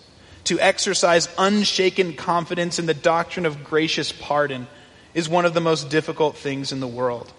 To 0.46 0.60
exercise 0.60 1.28
unshaken 1.38 2.14
confidence 2.14 2.80
in 2.80 2.86
the 2.86 2.94
doctrine 2.94 3.46
of 3.46 3.64
gracious 3.64 4.12
pardon 4.12 4.68
is 5.14 5.28
one 5.28 5.46
of 5.46 5.54
the 5.54 5.62
most 5.62 5.90
difficult 5.90 6.38
things 6.38 6.72
in 6.72 6.80
the 6.80 6.88
world. 6.88 7.32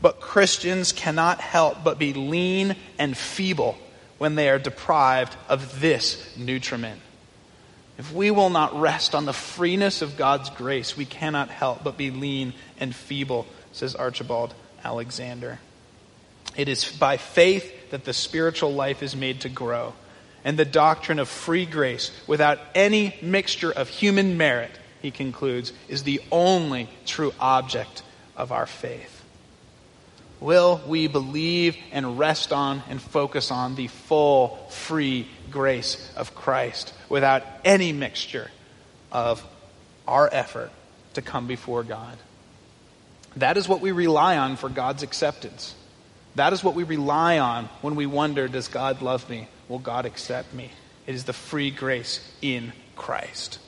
But 0.00 0.20
Christians 0.20 0.92
cannot 0.92 1.40
help 1.40 1.82
but 1.84 1.98
be 1.98 2.12
lean 2.12 2.76
and 2.98 3.16
feeble 3.16 3.78
when 4.18 4.34
they 4.34 4.48
are 4.48 4.58
deprived 4.58 5.36
of 5.48 5.80
this 5.80 6.36
nutriment. 6.36 7.00
If 7.98 8.12
we 8.12 8.30
will 8.30 8.48
not 8.48 8.80
rest 8.80 9.16
on 9.16 9.24
the 9.24 9.32
freeness 9.32 10.02
of 10.02 10.16
God's 10.16 10.50
grace, 10.50 10.96
we 10.96 11.04
cannot 11.04 11.50
help 11.50 11.82
but 11.82 11.96
be 11.96 12.12
lean 12.12 12.54
and 12.78 12.94
feeble, 12.94 13.46
says 13.72 13.96
Archibald 13.96 14.54
Alexander. 14.84 15.58
It 16.56 16.68
is 16.68 16.84
by 16.84 17.16
faith 17.16 17.90
that 17.90 18.04
the 18.04 18.12
spiritual 18.12 18.72
life 18.72 19.02
is 19.02 19.16
made 19.16 19.40
to 19.40 19.48
grow, 19.48 19.94
and 20.44 20.56
the 20.56 20.64
doctrine 20.64 21.18
of 21.18 21.28
free 21.28 21.66
grace, 21.66 22.12
without 22.28 22.60
any 22.72 23.16
mixture 23.20 23.72
of 23.72 23.88
human 23.88 24.36
merit, 24.36 24.70
he 25.02 25.10
concludes, 25.10 25.72
is 25.88 26.04
the 26.04 26.22
only 26.30 26.88
true 27.04 27.34
object 27.40 28.04
of 28.36 28.52
our 28.52 28.66
faith. 28.66 29.24
Will 30.38 30.80
we 30.86 31.08
believe 31.08 31.76
and 31.90 32.16
rest 32.16 32.52
on 32.52 32.84
and 32.88 33.02
focus 33.02 33.50
on 33.50 33.74
the 33.74 33.88
full, 33.88 34.56
free 34.70 35.26
grace 35.50 36.12
of 36.16 36.36
Christ 36.36 36.92
without 37.08 37.42
any 37.64 37.92
mixture 37.92 38.50
of 39.10 39.44
our 40.06 40.28
effort 40.32 40.70
to 41.14 41.22
come 41.22 41.46
before 41.46 41.82
God? 41.82 42.16
That 43.36 43.56
is 43.56 43.68
what 43.68 43.80
we 43.80 43.92
rely 43.92 44.36
on 44.36 44.56
for 44.56 44.68
God's 44.68 45.02
acceptance. 45.02 45.74
That 46.34 46.52
is 46.52 46.62
what 46.62 46.74
we 46.74 46.84
rely 46.84 47.38
on 47.38 47.66
when 47.82 47.94
we 47.94 48.06
wonder, 48.06 48.48
does 48.48 48.68
God 48.68 49.02
love 49.02 49.28
me? 49.28 49.48
Will 49.68 49.78
God 49.78 50.06
accept 50.06 50.54
me? 50.54 50.70
It 51.06 51.14
is 51.14 51.24
the 51.24 51.32
free 51.32 51.70
grace 51.70 52.20
in 52.42 52.72
Christ. 52.96 53.58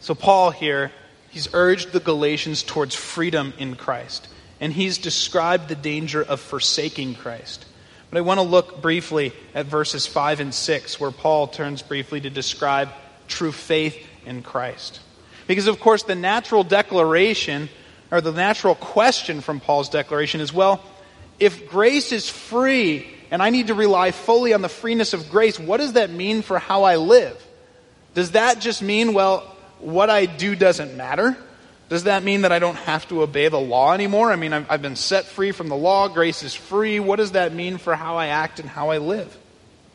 So, 0.00 0.14
Paul 0.14 0.50
here, 0.50 0.92
he's 1.30 1.48
urged 1.52 1.92
the 1.92 2.00
Galatians 2.00 2.62
towards 2.62 2.94
freedom 2.94 3.52
in 3.58 3.76
Christ 3.76 4.28
and 4.60 4.72
he's 4.72 4.98
described 4.98 5.68
the 5.68 5.74
danger 5.74 6.22
of 6.22 6.38
forsaking 6.38 7.14
Christ. 7.14 7.64
But 8.10 8.18
I 8.18 8.20
want 8.22 8.38
to 8.38 8.42
look 8.42 8.82
briefly 8.82 9.32
at 9.54 9.66
verses 9.66 10.06
5 10.06 10.40
and 10.40 10.52
6, 10.52 10.98
where 10.98 11.12
Paul 11.12 11.46
turns 11.46 11.82
briefly 11.82 12.20
to 12.20 12.30
describe 12.30 12.90
true 13.28 13.52
faith 13.52 13.96
in 14.26 14.42
Christ. 14.42 15.00
Because, 15.46 15.68
of 15.68 15.80
course, 15.80 16.02
the 16.02 16.14
natural 16.14 16.64
declaration, 16.64 17.68
or 18.10 18.20
the 18.20 18.32
natural 18.32 18.74
question 18.74 19.40
from 19.40 19.60
Paul's 19.60 19.88
declaration 19.88 20.40
is 20.40 20.52
well, 20.52 20.82
if 21.38 21.68
grace 21.70 22.12
is 22.12 22.28
free 22.28 23.06
and 23.30 23.42
I 23.42 23.50
need 23.50 23.68
to 23.68 23.74
rely 23.74 24.10
fully 24.10 24.52
on 24.52 24.62
the 24.62 24.68
freeness 24.68 25.12
of 25.12 25.30
grace, 25.30 25.58
what 25.58 25.78
does 25.78 25.94
that 25.94 26.10
mean 26.10 26.42
for 26.42 26.58
how 26.58 26.82
I 26.82 26.96
live? 26.96 27.40
Does 28.14 28.32
that 28.32 28.60
just 28.60 28.82
mean, 28.82 29.14
well, 29.14 29.40
what 29.78 30.10
I 30.10 30.26
do 30.26 30.56
doesn't 30.56 30.96
matter? 30.96 31.36
Does 31.90 32.04
that 32.04 32.22
mean 32.22 32.42
that 32.42 32.52
I 32.52 32.60
don't 32.60 32.76
have 32.76 33.06
to 33.08 33.20
obey 33.22 33.48
the 33.48 33.60
law 33.60 33.92
anymore? 33.92 34.30
I 34.30 34.36
mean, 34.36 34.52
I've, 34.52 34.70
I've 34.70 34.80
been 34.80 34.94
set 34.94 35.26
free 35.26 35.50
from 35.50 35.68
the 35.68 35.76
law. 35.76 36.06
Grace 36.06 36.44
is 36.44 36.54
free. 36.54 37.00
What 37.00 37.16
does 37.16 37.32
that 37.32 37.52
mean 37.52 37.78
for 37.78 37.96
how 37.96 38.16
I 38.16 38.28
act 38.28 38.60
and 38.60 38.68
how 38.68 38.90
I 38.90 38.98
live? 38.98 39.36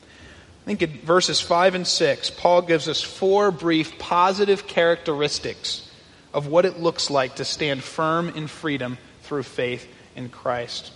I 0.03 0.65
think 0.65 0.81
in 0.81 0.99
verses 0.99 1.39
5 1.39 1.73
and 1.73 1.88
6, 1.88 2.31
Paul 2.31 2.63
gives 2.63 2.89
us 2.89 3.01
four 3.01 3.49
brief 3.49 3.97
positive 3.97 4.67
characteristics 4.67 5.89
of 6.34 6.47
what 6.47 6.65
it 6.65 6.81
looks 6.81 7.10
like 7.10 7.36
to 7.36 7.45
stand 7.45 7.81
firm 7.81 8.27
in 8.27 8.47
freedom 8.47 8.97
through 9.21 9.43
faith 9.43 9.88
in 10.17 10.27
Christ. 10.27 10.91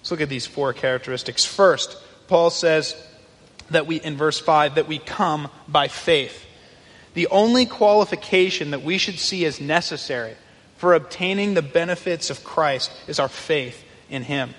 Let's 0.00 0.12
look 0.12 0.22
at 0.22 0.30
these 0.30 0.46
four 0.46 0.72
characteristics. 0.72 1.44
First, 1.44 1.94
Paul 2.26 2.48
says 2.48 2.96
that 3.70 3.86
we, 3.86 3.96
in 3.96 4.16
verse 4.16 4.38
5, 4.38 4.76
that 4.76 4.88
we 4.88 4.98
come 4.98 5.50
by 5.68 5.88
faith. 5.88 6.46
The 7.14 7.26
only 7.28 7.66
qualification 7.66 8.70
that 8.70 8.82
we 8.82 8.98
should 8.98 9.18
see 9.18 9.44
as 9.44 9.60
necessary 9.60 10.34
for 10.76 10.94
obtaining 10.94 11.54
the 11.54 11.62
benefits 11.62 12.30
of 12.30 12.42
Christ 12.42 12.90
is 13.06 13.20
our 13.20 13.28
faith 13.28 13.84
in 14.08 14.22
Him. 14.22 14.54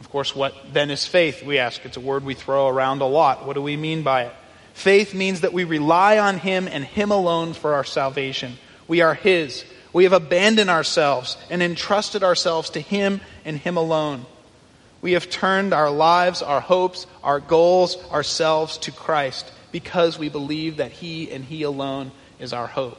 Of 0.00 0.10
course, 0.10 0.36
what 0.36 0.54
then 0.72 0.90
is 0.90 1.06
faith? 1.06 1.42
We 1.42 1.58
ask. 1.58 1.84
It's 1.84 1.96
a 1.96 2.00
word 2.00 2.24
we 2.24 2.34
throw 2.34 2.68
around 2.68 3.00
a 3.00 3.06
lot. 3.06 3.46
What 3.46 3.54
do 3.54 3.62
we 3.62 3.76
mean 3.76 4.02
by 4.02 4.24
it? 4.24 4.32
Faith 4.74 5.14
means 5.14 5.40
that 5.40 5.54
we 5.54 5.64
rely 5.64 6.18
on 6.18 6.38
Him 6.38 6.68
and 6.68 6.84
Him 6.84 7.10
alone 7.10 7.54
for 7.54 7.74
our 7.74 7.84
salvation. 7.84 8.58
We 8.86 9.00
are 9.00 9.14
His. 9.14 9.64
We 9.94 10.04
have 10.04 10.12
abandoned 10.12 10.68
ourselves 10.68 11.38
and 11.48 11.62
entrusted 11.62 12.22
ourselves 12.22 12.70
to 12.70 12.80
Him 12.80 13.22
and 13.46 13.56
Him 13.56 13.78
alone. 13.78 14.26
We 15.00 15.12
have 15.12 15.30
turned 15.30 15.72
our 15.72 15.90
lives, 15.90 16.42
our 16.42 16.60
hopes, 16.60 17.06
our 17.24 17.40
goals, 17.40 17.96
ourselves 18.10 18.76
to 18.78 18.92
Christ 18.92 19.50
because 19.76 20.18
we 20.18 20.30
believe 20.30 20.78
that 20.78 20.90
He 20.90 21.30
and 21.30 21.44
He 21.44 21.62
alone 21.62 22.10
is 22.38 22.54
our 22.54 22.66
hope. 22.66 22.98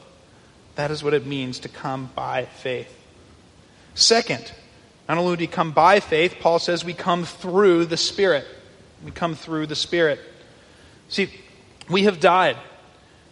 That 0.76 0.92
is 0.92 1.02
what 1.02 1.12
it 1.12 1.26
means 1.26 1.58
to 1.60 1.68
come 1.68 2.08
by 2.14 2.44
faith. 2.44 2.88
Second, 3.96 4.52
not 5.08 5.18
only 5.18 5.34
do 5.34 5.40
we 5.40 5.48
come 5.48 5.72
by 5.72 5.98
faith, 5.98 6.36
Paul 6.38 6.60
says 6.60 6.84
we 6.84 6.94
come 6.94 7.24
through 7.24 7.86
the 7.86 7.96
Spirit. 7.96 8.46
We 9.04 9.10
come 9.10 9.34
through 9.34 9.66
the 9.66 9.74
Spirit. 9.74 10.20
See, 11.08 11.30
we 11.90 12.04
have 12.04 12.20
died, 12.20 12.56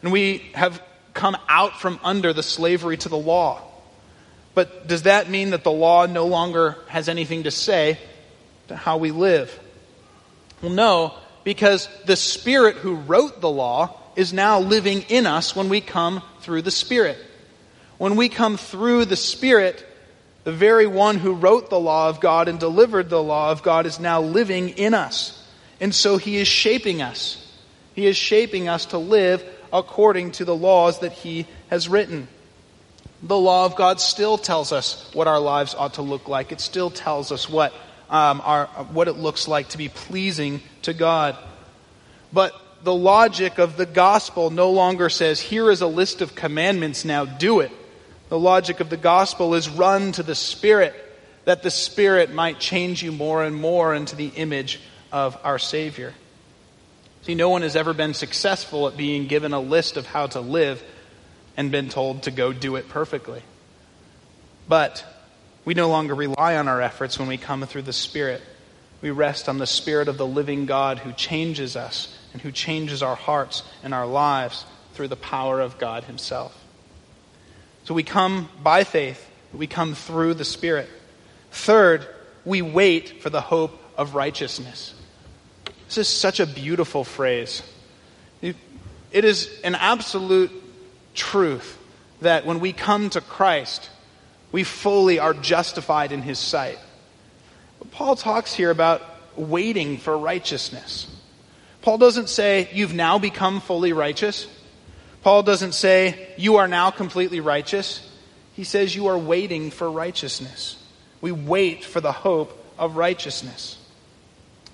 and 0.03 0.11
we 0.11 0.39
have 0.55 0.83
come 1.15 1.37
out 1.49 1.79
from 1.79 2.01
under 2.03 2.33
the 2.33 2.43
slavery 2.43 2.97
to 2.97 3.09
the 3.09 3.17
law. 3.17 3.63
But 4.55 4.89
does 4.89 5.03
that 5.03 5.31
mean 5.31 5.51
that 5.51 5.63
the 5.63 5.71
law 5.71 6.07
no 6.07 6.27
longer 6.27 6.79
has 6.89 7.09
anything 7.09 7.45
to 7.45 7.53
say 7.53 7.97
to 8.67 8.75
how 8.75 8.97
we 8.97 9.13
live? 9.13 9.57
Well, 10.61 10.73
no, 10.73 11.15
because 11.47 11.89
the 12.07 12.17
Spirit 12.17 12.75
who 12.75 12.97
wrote 12.97 13.41
the 13.41 13.49
law 13.49 13.97
is 14.17 14.33
now 14.33 14.59
living 14.59 15.03
in 15.03 15.27
us 15.27 15.55
when 15.55 15.69
we 15.69 15.81
come 15.81 16.21
through 16.41 16.63
the 16.63 16.73
Spirit. 16.73 17.17
When 17.99 18.17
we 18.17 18.29
come 18.29 18.57
through 18.57 19.05
the 19.05 19.15
Spirit, 19.15 19.87
the 20.43 20.51
very 20.51 20.89
one 20.89 21.19
who 21.19 21.35
wrote 21.35 21.71
the 21.71 21.79
law 21.79 22.09
of 22.09 22.19
God 22.19 22.49
and 22.49 22.59
delivered 22.59 23.09
the 23.09 23.23
law 23.23 23.53
of 23.53 23.63
God 23.63 23.87
is 23.87 24.01
now 24.01 24.23
living 24.23 24.71
in 24.71 24.93
us. 24.93 25.41
And 25.81 25.95
so 25.95 26.17
he 26.17 26.39
is 26.39 26.49
shaping 26.49 27.01
us. 27.01 27.41
He 27.95 28.07
is 28.07 28.17
shaping 28.17 28.69
us 28.69 28.87
to 28.87 28.99
live 28.99 29.45
according 29.73 30.33
to 30.33 30.45
the 30.45 30.57
laws 30.57 30.99
that 30.99 31.13
he 31.13 31.47
has 31.71 31.89
written. 31.89 32.27
The 33.23 33.39
law 33.39 33.67
of 33.67 33.77
God 33.77 34.01
still 34.01 34.37
tells 34.37 34.73
us 34.73 35.09
what 35.15 35.29
our 35.29 35.39
lives 35.39 35.77
ought 35.77 35.95
to 35.95 36.03
look 36.03 36.27
like. 36.27 36.51
It 36.51 36.61
still 36.61 36.91
tells 36.91 37.31
us 37.31 37.49
what, 37.49 37.73
um, 38.11 38.41
our, 38.45 38.67
what 38.67 39.09
it 39.09 39.15
looks 39.15 39.49
like 39.49 39.69
to 39.71 39.79
be 39.79 39.89
pleasing 39.89 40.61
to 40.83 40.93
God. 40.93 41.37
But 42.33 42.55
the 42.83 42.95
logic 42.95 43.59
of 43.59 43.77
the 43.77 43.87
gospel 43.87 44.51
no 44.51 44.71
longer 44.71 45.09
says, 45.09 45.41
here 45.41 45.71
is 45.71 45.81
a 45.81 45.87
list 45.87 46.23
of 46.23 46.35
commandments, 46.35 47.05
now 47.05 47.25
do 47.25 47.61
it. 47.61 47.73
The 48.29 48.39
logic 48.39 48.81
of 48.81 48.91
the 48.91 48.97
gospel 48.97 49.55
is 49.55 49.69
run 49.69 50.13
to 50.13 50.23
the 50.23 50.35
Spirit, 50.35 50.95
that 51.45 51.63
the 51.63 51.71
Spirit 51.71 52.33
might 52.33 52.59
change 52.59 53.03
you 53.03 53.13
more 53.13 53.45
and 53.45 53.55
more 53.55 53.95
into 53.95 54.17
the 54.17 54.29
image 54.29 54.81
of 55.13 55.39
our 55.45 55.59
Savior. 55.59 56.13
See, 57.23 57.35
no 57.35 57.49
one 57.49 57.63
has 57.63 57.75
ever 57.77 57.93
been 57.93 58.15
successful 58.15 58.87
at 58.87 58.97
being 58.97 59.27
given 59.27 59.53
a 59.53 59.61
list 59.61 59.97
of 59.97 60.07
how 60.07 60.29
to 60.29 60.41
live 60.41 60.83
and 61.57 61.73
been 61.73 61.89
told 61.89 62.25
to 62.25 62.31
go 62.31 62.53
do 62.53 62.77
it 62.77 62.89
perfectly. 62.89 63.43
But 64.69 65.05
we 65.67 65.75
no 65.75 65.91
longer 65.91 66.15
rely 66.15 66.57
on 66.57 66.69
our 66.69 66.81
efforts 66.81 67.19
when 67.19 67.29
we 67.29 67.37
come 67.37 67.67
through 67.67 67.83
the 67.83 67.93
Spirit. 67.93 68.41
We 69.03 69.11
rest 69.11 69.49
on 69.49 69.59
the 69.59 69.67
Spirit 69.67 70.09
of 70.09 70.17
the 70.17 70.27
living 70.27 70.65
God 70.65 71.01
who 71.01 71.13
changes 71.13 71.77
us 71.77 72.17
and 72.33 72.41
who 72.41 72.53
changes 72.53 73.03
our 73.03 73.17
hearts 73.17 73.65
and 73.83 73.93
our 73.93 74.07
lives 74.07 74.65
through 74.95 75.09
the 75.09 75.17
power 75.17 75.61
of 75.61 75.77
God 75.77 76.05
Himself. 76.05 76.57
So 77.85 77.95
we 77.95 78.05
come 78.05 78.49
by 78.63 78.85
faith, 78.85 79.29
we 79.53 79.67
come 79.67 79.95
through 79.95 80.35
the 80.35 80.45
Spirit. 80.45 80.89
Third, 81.51 82.07
we 82.45 82.63
wait 82.63 83.21
for 83.21 83.29
the 83.29 83.41
hope 83.41 83.77
of 83.99 84.15
righteousness. 84.15 84.95
This 85.87 85.99
is 85.99 86.09
such 86.09 86.39
a 86.39 86.47
beautiful 86.47 87.03
phrase. 87.03 87.63
It 88.41 89.25
is 89.25 89.51
an 89.65 89.75
absolute 89.75 90.53
truth 91.15 91.77
that 92.21 92.47
when 92.47 92.61
we 92.61 92.73
come 92.73 93.11
to 93.11 93.21
Christ, 93.21 93.91
we 94.53 94.65
fully 94.65 95.19
are 95.19 95.35
justified 95.35 96.13
in 96.13 96.23
His 96.23 96.39
sight. 96.39 96.79
But 97.79 97.91
Paul 97.91 98.17
talks 98.17 98.55
here 98.55 98.71
about 98.71 99.03
waiting 99.37 99.99
for 99.99 100.17
righteousness. 100.17 101.07
Paul 101.83 101.99
doesn't 101.99 102.29
say, 102.29 102.69
You've 102.73 102.95
now 102.95 103.19
become 103.19 103.61
fully 103.61 103.93
righteous. 103.93 104.47
Paul 105.23 105.43
doesn't 105.43 105.73
say, 105.73 106.29
You 106.37 106.57
are 106.57 106.69
now 106.69 106.91
completely 106.91 107.41
righteous. 107.41 108.09
He 108.55 108.65
says, 108.65 108.95
You 108.95 109.09
are 109.09 109.19
waiting 109.19 109.71
for 109.71 109.91
righteousness. 109.91 110.83
We 111.21 111.33
wait 111.33 111.85
for 111.85 112.01
the 112.01 112.13
hope 112.13 112.65
of 112.79 112.97
righteousness. 112.97 113.79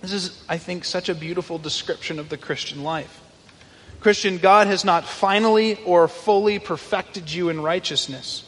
This 0.00 0.12
is, 0.12 0.44
I 0.48 0.58
think, 0.58 0.84
such 0.84 1.08
a 1.08 1.14
beautiful 1.14 1.58
description 1.58 2.18
of 2.18 2.28
the 2.28 2.36
Christian 2.36 2.82
life. 2.82 3.20
Christian, 4.00 4.38
God 4.38 4.66
has 4.66 4.84
not 4.84 5.04
finally 5.04 5.78
or 5.84 6.08
fully 6.08 6.58
perfected 6.58 7.32
you 7.32 7.48
in 7.48 7.60
righteousness. 7.60 8.42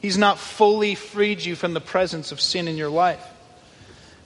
He's 0.00 0.18
not 0.18 0.38
fully 0.38 0.94
freed 0.94 1.44
you 1.44 1.56
from 1.56 1.74
the 1.74 1.80
presence 1.80 2.32
of 2.32 2.40
sin 2.40 2.68
in 2.68 2.76
your 2.76 2.90
life. 2.90 3.24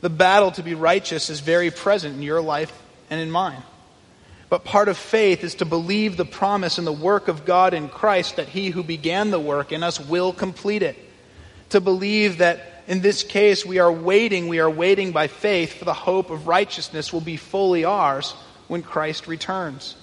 The 0.01 0.11
battle 0.11 0.51
to 0.53 0.63
be 0.63 0.75
righteous 0.75 1.31
is 1.31 1.41
very 1.41 1.71
present 1.71 2.17
in 2.17 2.23
your 2.23 2.41
life 2.41 2.73
and 3.09 3.21
in 3.21 3.31
mine. 3.31 3.63
But 4.49 4.65
part 4.65 4.89
of 4.89 4.99
faith 4.99 5.45
is 5.45 5.55
to 5.57 5.65
believe 5.65 6.17
the 6.17 6.27
promise 6.27 6.77
and 6.77 6.87
the 6.87 6.93
work 6.93 7.29
of 7.29 7.47
God 7.47 7.73
in 7.73 7.89
Christ 7.89 8.37
that 8.37 8.49
he 8.49 8.69
who 8.69 8.83
began 8.83 9.31
the 9.31 9.41
work 9.41 9.73
in 9.73 9.83
us 9.83 9.99
will 9.99 10.33
complete 10.33 10.83
it. 10.83 10.97
To 11.71 11.81
believe 11.81 12.39
that 12.39 12.83
in 12.87 13.01
this 13.01 13.23
case 13.23 13.65
we 13.65 13.79
are 13.79 13.91
waiting, 13.91 14.49
we 14.49 14.59
are 14.59 14.69
waiting 14.69 15.13
by 15.13 15.29
faith 15.29 15.75
for 15.75 15.87
the 15.87 15.95
hope 15.95 16.29
of 16.29 16.49
righteousness 16.49 17.13
will 17.13 17.23
be 17.23 17.39
fully 17.39 17.85
ours 17.85 18.33
when 18.69 18.83
Christ 18.83 19.27
returns. 19.27 19.97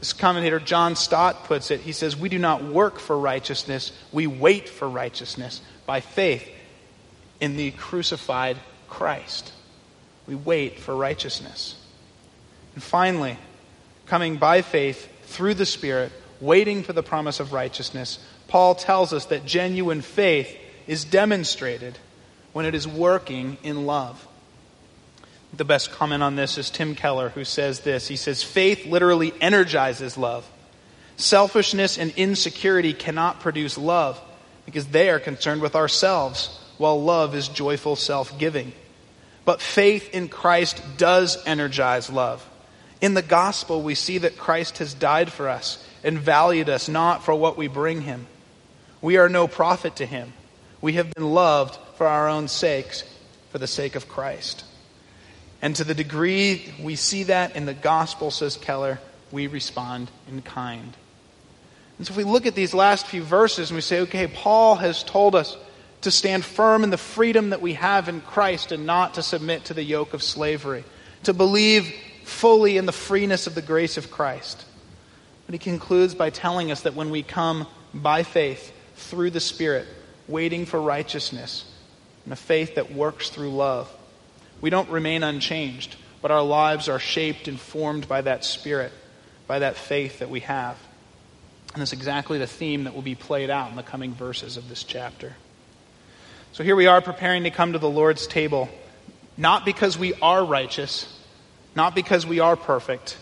This 0.00 0.14
commentator 0.14 0.58
John 0.58 0.96
Stott 0.96 1.44
puts 1.44 1.70
it, 1.70 1.80
he 1.80 1.92
says, 1.92 2.16
We 2.16 2.30
do 2.30 2.38
not 2.38 2.64
work 2.64 2.98
for 2.98 3.18
righteousness, 3.18 3.92
we 4.12 4.26
wait 4.26 4.68
for 4.68 4.88
righteousness 4.88 5.60
by 5.86 6.00
faith 6.00 6.48
in 7.38 7.56
the 7.56 7.70
crucified 7.72 8.56
Christ. 8.88 9.52
We 10.26 10.34
wait 10.34 10.78
for 10.78 10.96
righteousness. 10.96 11.76
And 12.74 12.82
finally, 12.82 13.38
coming 14.06 14.36
by 14.36 14.62
faith 14.62 15.08
through 15.24 15.54
the 15.54 15.66
Spirit, 15.66 16.12
waiting 16.40 16.82
for 16.82 16.94
the 16.94 17.02
promise 17.02 17.38
of 17.38 17.52
righteousness, 17.52 18.18
Paul 18.48 18.74
tells 18.74 19.12
us 19.12 19.26
that 19.26 19.44
genuine 19.44 20.00
faith 20.00 20.56
is 20.86 21.04
demonstrated 21.04 21.98
when 22.52 22.64
it 22.64 22.74
is 22.74 22.88
working 22.88 23.58
in 23.62 23.86
love. 23.86 24.26
The 25.54 25.64
best 25.64 25.90
comment 25.92 26.22
on 26.22 26.36
this 26.36 26.58
is 26.58 26.70
Tim 26.70 26.94
Keller, 26.94 27.30
who 27.30 27.44
says 27.44 27.80
this. 27.80 28.06
He 28.06 28.16
says, 28.16 28.42
Faith 28.42 28.86
literally 28.86 29.32
energizes 29.40 30.16
love. 30.16 30.48
Selfishness 31.16 31.98
and 31.98 32.12
insecurity 32.16 32.92
cannot 32.92 33.40
produce 33.40 33.76
love 33.76 34.20
because 34.64 34.86
they 34.86 35.10
are 35.10 35.18
concerned 35.18 35.60
with 35.60 35.74
ourselves, 35.74 36.58
while 36.78 37.02
love 37.02 37.34
is 37.34 37.48
joyful 37.48 37.96
self 37.96 38.38
giving. 38.38 38.72
But 39.44 39.60
faith 39.60 40.14
in 40.14 40.28
Christ 40.28 40.80
does 40.96 41.36
energize 41.46 42.08
love. 42.08 42.46
In 43.00 43.14
the 43.14 43.22
gospel, 43.22 43.82
we 43.82 43.94
see 43.94 44.18
that 44.18 44.38
Christ 44.38 44.78
has 44.78 44.94
died 44.94 45.32
for 45.32 45.48
us 45.48 45.84
and 46.04 46.18
valued 46.18 46.68
us 46.68 46.88
not 46.88 47.24
for 47.24 47.34
what 47.34 47.56
we 47.56 47.66
bring 47.66 48.02
him. 48.02 48.26
We 49.02 49.16
are 49.16 49.28
no 49.28 49.48
profit 49.48 49.96
to 49.96 50.06
him. 50.06 50.32
We 50.80 50.94
have 50.94 51.12
been 51.12 51.30
loved 51.30 51.78
for 51.96 52.06
our 52.06 52.28
own 52.28 52.48
sakes, 52.48 53.04
for 53.50 53.58
the 53.58 53.66
sake 53.66 53.94
of 53.96 54.08
Christ. 54.08 54.64
And 55.62 55.76
to 55.76 55.84
the 55.84 55.94
degree 55.94 56.72
we 56.80 56.96
see 56.96 57.24
that 57.24 57.56
in 57.56 57.66
the 57.66 57.74
gospel, 57.74 58.30
says 58.30 58.56
Keller, 58.56 58.98
we 59.30 59.46
respond 59.46 60.10
in 60.28 60.42
kind. 60.42 60.96
And 61.98 62.06
so 62.06 62.12
if 62.12 62.16
we 62.16 62.24
look 62.24 62.46
at 62.46 62.54
these 62.54 62.72
last 62.72 63.06
few 63.06 63.22
verses 63.22 63.70
and 63.70 63.76
we 63.76 63.82
say, 63.82 64.00
okay, 64.00 64.26
Paul 64.26 64.76
has 64.76 65.02
told 65.02 65.34
us 65.34 65.56
to 66.00 66.10
stand 66.10 66.44
firm 66.44 66.82
in 66.82 66.88
the 66.88 66.96
freedom 66.96 67.50
that 67.50 67.60
we 67.60 67.74
have 67.74 68.08
in 68.08 68.22
Christ 68.22 68.72
and 68.72 68.86
not 68.86 69.14
to 69.14 69.22
submit 69.22 69.66
to 69.66 69.74
the 69.74 69.82
yoke 69.82 70.14
of 70.14 70.22
slavery, 70.22 70.84
to 71.24 71.34
believe 71.34 71.92
fully 72.24 72.78
in 72.78 72.86
the 72.86 72.92
freeness 72.92 73.46
of 73.46 73.54
the 73.54 73.62
grace 73.62 73.98
of 73.98 74.10
Christ. 74.10 74.64
But 75.44 75.52
he 75.52 75.58
concludes 75.58 76.14
by 76.14 76.30
telling 76.30 76.70
us 76.70 76.82
that 76.82 76.94
when 76.94 77.10
we 77.10 77.22
come 77.22 77.66
by 77.92 78.22
faith 78.22 78.72
through 78.94 79.30
the 79.30 79.40
Spirit, 79.40 79.86
waiting 80.26 80.64
for 80.64 80.80
righteousness, 80.80 81.64
and 82.24 82.32
a 82.32 82.36
faith 82.36 82.76
that 82.76 82.92
works 82.92 83.28
through 83.28 83.50
love, 83.50 83.94
we 84.60 84.70
don't 84.70 84.90
remain 84.90 85.22
unchanged, 85.22 85.96
but 86.22 86.30
our 86.30 86.42
lives 86.42 86.88
are 86.88 86.98
shaped 86.98 87.48
and 87.48 87.58
formed 87.58 88.08
by 88.08 88.20
that 88.20 88.44
Spirit, 88.44 88.92
by 89.46 89.60
that 89.60 89.76
faith 89.76 90.18
that 90.18 90.30
we 90.30 90.40
have. 90.40 90.76
And 91.72 91.80
that's 91.80 91.92
exactly 91.92 92.38
the 92.38 92.46
theme 92.46 92.84
that 92.84 92.94
will 92.94 93.02
be 93.02 93.14
played 93.14 93.50
out 93.50 93.70
in 93.70 93.76
the 93.76 93.82
coming 93.82 94.14
verses 94.14 94.56
of 94.56 94.68
this 94.68 94.84
chapter. 94.84 95.34
So 96.52 96.64
here 96.64 96.76
we 96.76 96.88
are 96.88 97.00
preparing 97.00 97.44
to 97.44 97.50
come 97.50 97.74
to 97.74 97.78
the 97.78 97.88
Lord's 97.88 98.26
table, 98.26 98.68
not 99.36 99.64
because 99.64 99.96
we 99.96 100.14
are 100.14 100.44
righteous 100.44 101.20
not 101.74 101.94
because 101.94 102.26
we 102.26 102.40
are 102.40 102.56
perfect, 102.56 103.16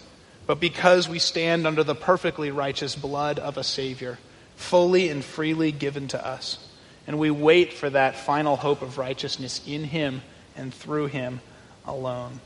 but 0.46 0.60
because 0.60 1.08
we 1.08 1.18
stand 1.18 1.66
under 1.66 1.84
the 1.84 1.94
perfectly 1.94 2.50
righteous 2.50 2.94
blood 2.96 3.38
of 3.38 3.58
a 3.58 3.64
Savior, 3.64 4.18
fully 4.56 5.10
and 5.10 5.24
freely 5.24 5.72
given 5.72 6.08
to 6.08 6.26
us. 6.26 6.58
And 7.06 7.18
we 7.18 7.30
wait 7.30 7.72
for 7.72 7.88
that 7.90 8.16
final 8.16 8.56
hope 8.56 8.82
of 8.82 8.98
righteousness 8.98 9.60
in 9.66 9.84
Him 9.84 10.22
and 10.58 10.74
through 10.74 11.06
Him 11.06 11.40
alone. 11.86 12.40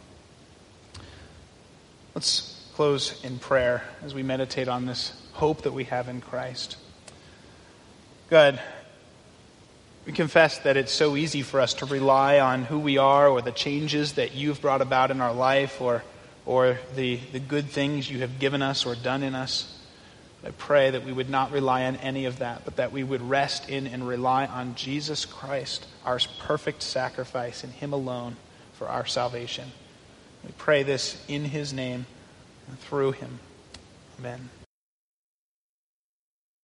Let's 2.14 2.62
close 2.74 3.22
in 3.24 3.38
prayer 3.38 3.82
as 4.04 4.14
we 4.14 4.22
meditate 4.22 4.68
on 4.68 4.86
this 4.86 5.12
hope 5.32 5.62
that 5.62 5.72
we 5.72 5.84
have 5.84 6.08
in 6.08 6.20
Christ. 6.20 6.76
God, 8.30 8.60
we 10.06 10.12
confess 10.12 10.58
that 10.58 10.76
it's 10.76 10.92
so 10.92 11.16
easy 11.16 11.42
for 11.42 11.60
us 11.60 11.74
to 11.74 11.86
rely 11.86 12.40
on 12.40 12.64
who 12.64 12.78
we 12.78 12.98
are 12.98 13.28
or 13.28 13.40
the 13.40 13.52
changes 13.52 14.14
that 14.14 14.34
you've 14.34 14.60
brought 14.60 14.80
about 14.80 15.10
in 15.10 15.20
our 15.20 15.32
life 15.32 15.80
or, 15.80 16.02
or 16.44 16.78
the, 16.96 17.16
the 17.32 17.38
good 17.40 17.66
things 17.66 18.10
you 18.10 18.18
have 18.18 18.38
given 18.38 18.62
us 18.62 18.84
or 18.84 18.94
done 18.94 19.22
in 19.22 19.34
us. 19.34 19.78
I 20.44 20.50
pray 20.50 20.90
that 20.90 21.04
we 21.04 21.12
would 21.12 21.30
not 21.30 21.52
rely 21.52 21.84
on 21.84 21.96
any 21.96 22.24
of 22.24 22.40
that, 22.40 22.64
but 22.64 22.76
that 22.76 22.90
we 22.90 23.04
would 23.04 23.22
rest 23.22 23.68
in 23.68 23.86
and 23.86 24.06
rely 24.06 24.46
on 24.46 24.74
Jesus 24.74 25.24
Christ, 25.24 25.86
our 26.04 26.18
perfect 26.40 26.82
sacrifice, 26.82 27.62
and 27.62 27.72
Him 27.72 27.92
alone 27.92 28.36
for 28.72 28.88
our 28.88 29.06
salvation. 29.06 29.70
We 30.44 30.50
pray 30.58 30.82
this 30.82 31.22
in 31.28 31.44
His 31.44 31.72
name 31.72 32.06
and 32.66 32.78
through 32.80 33.12
Him. 33.12 33.38
Amen. 34.18 34.50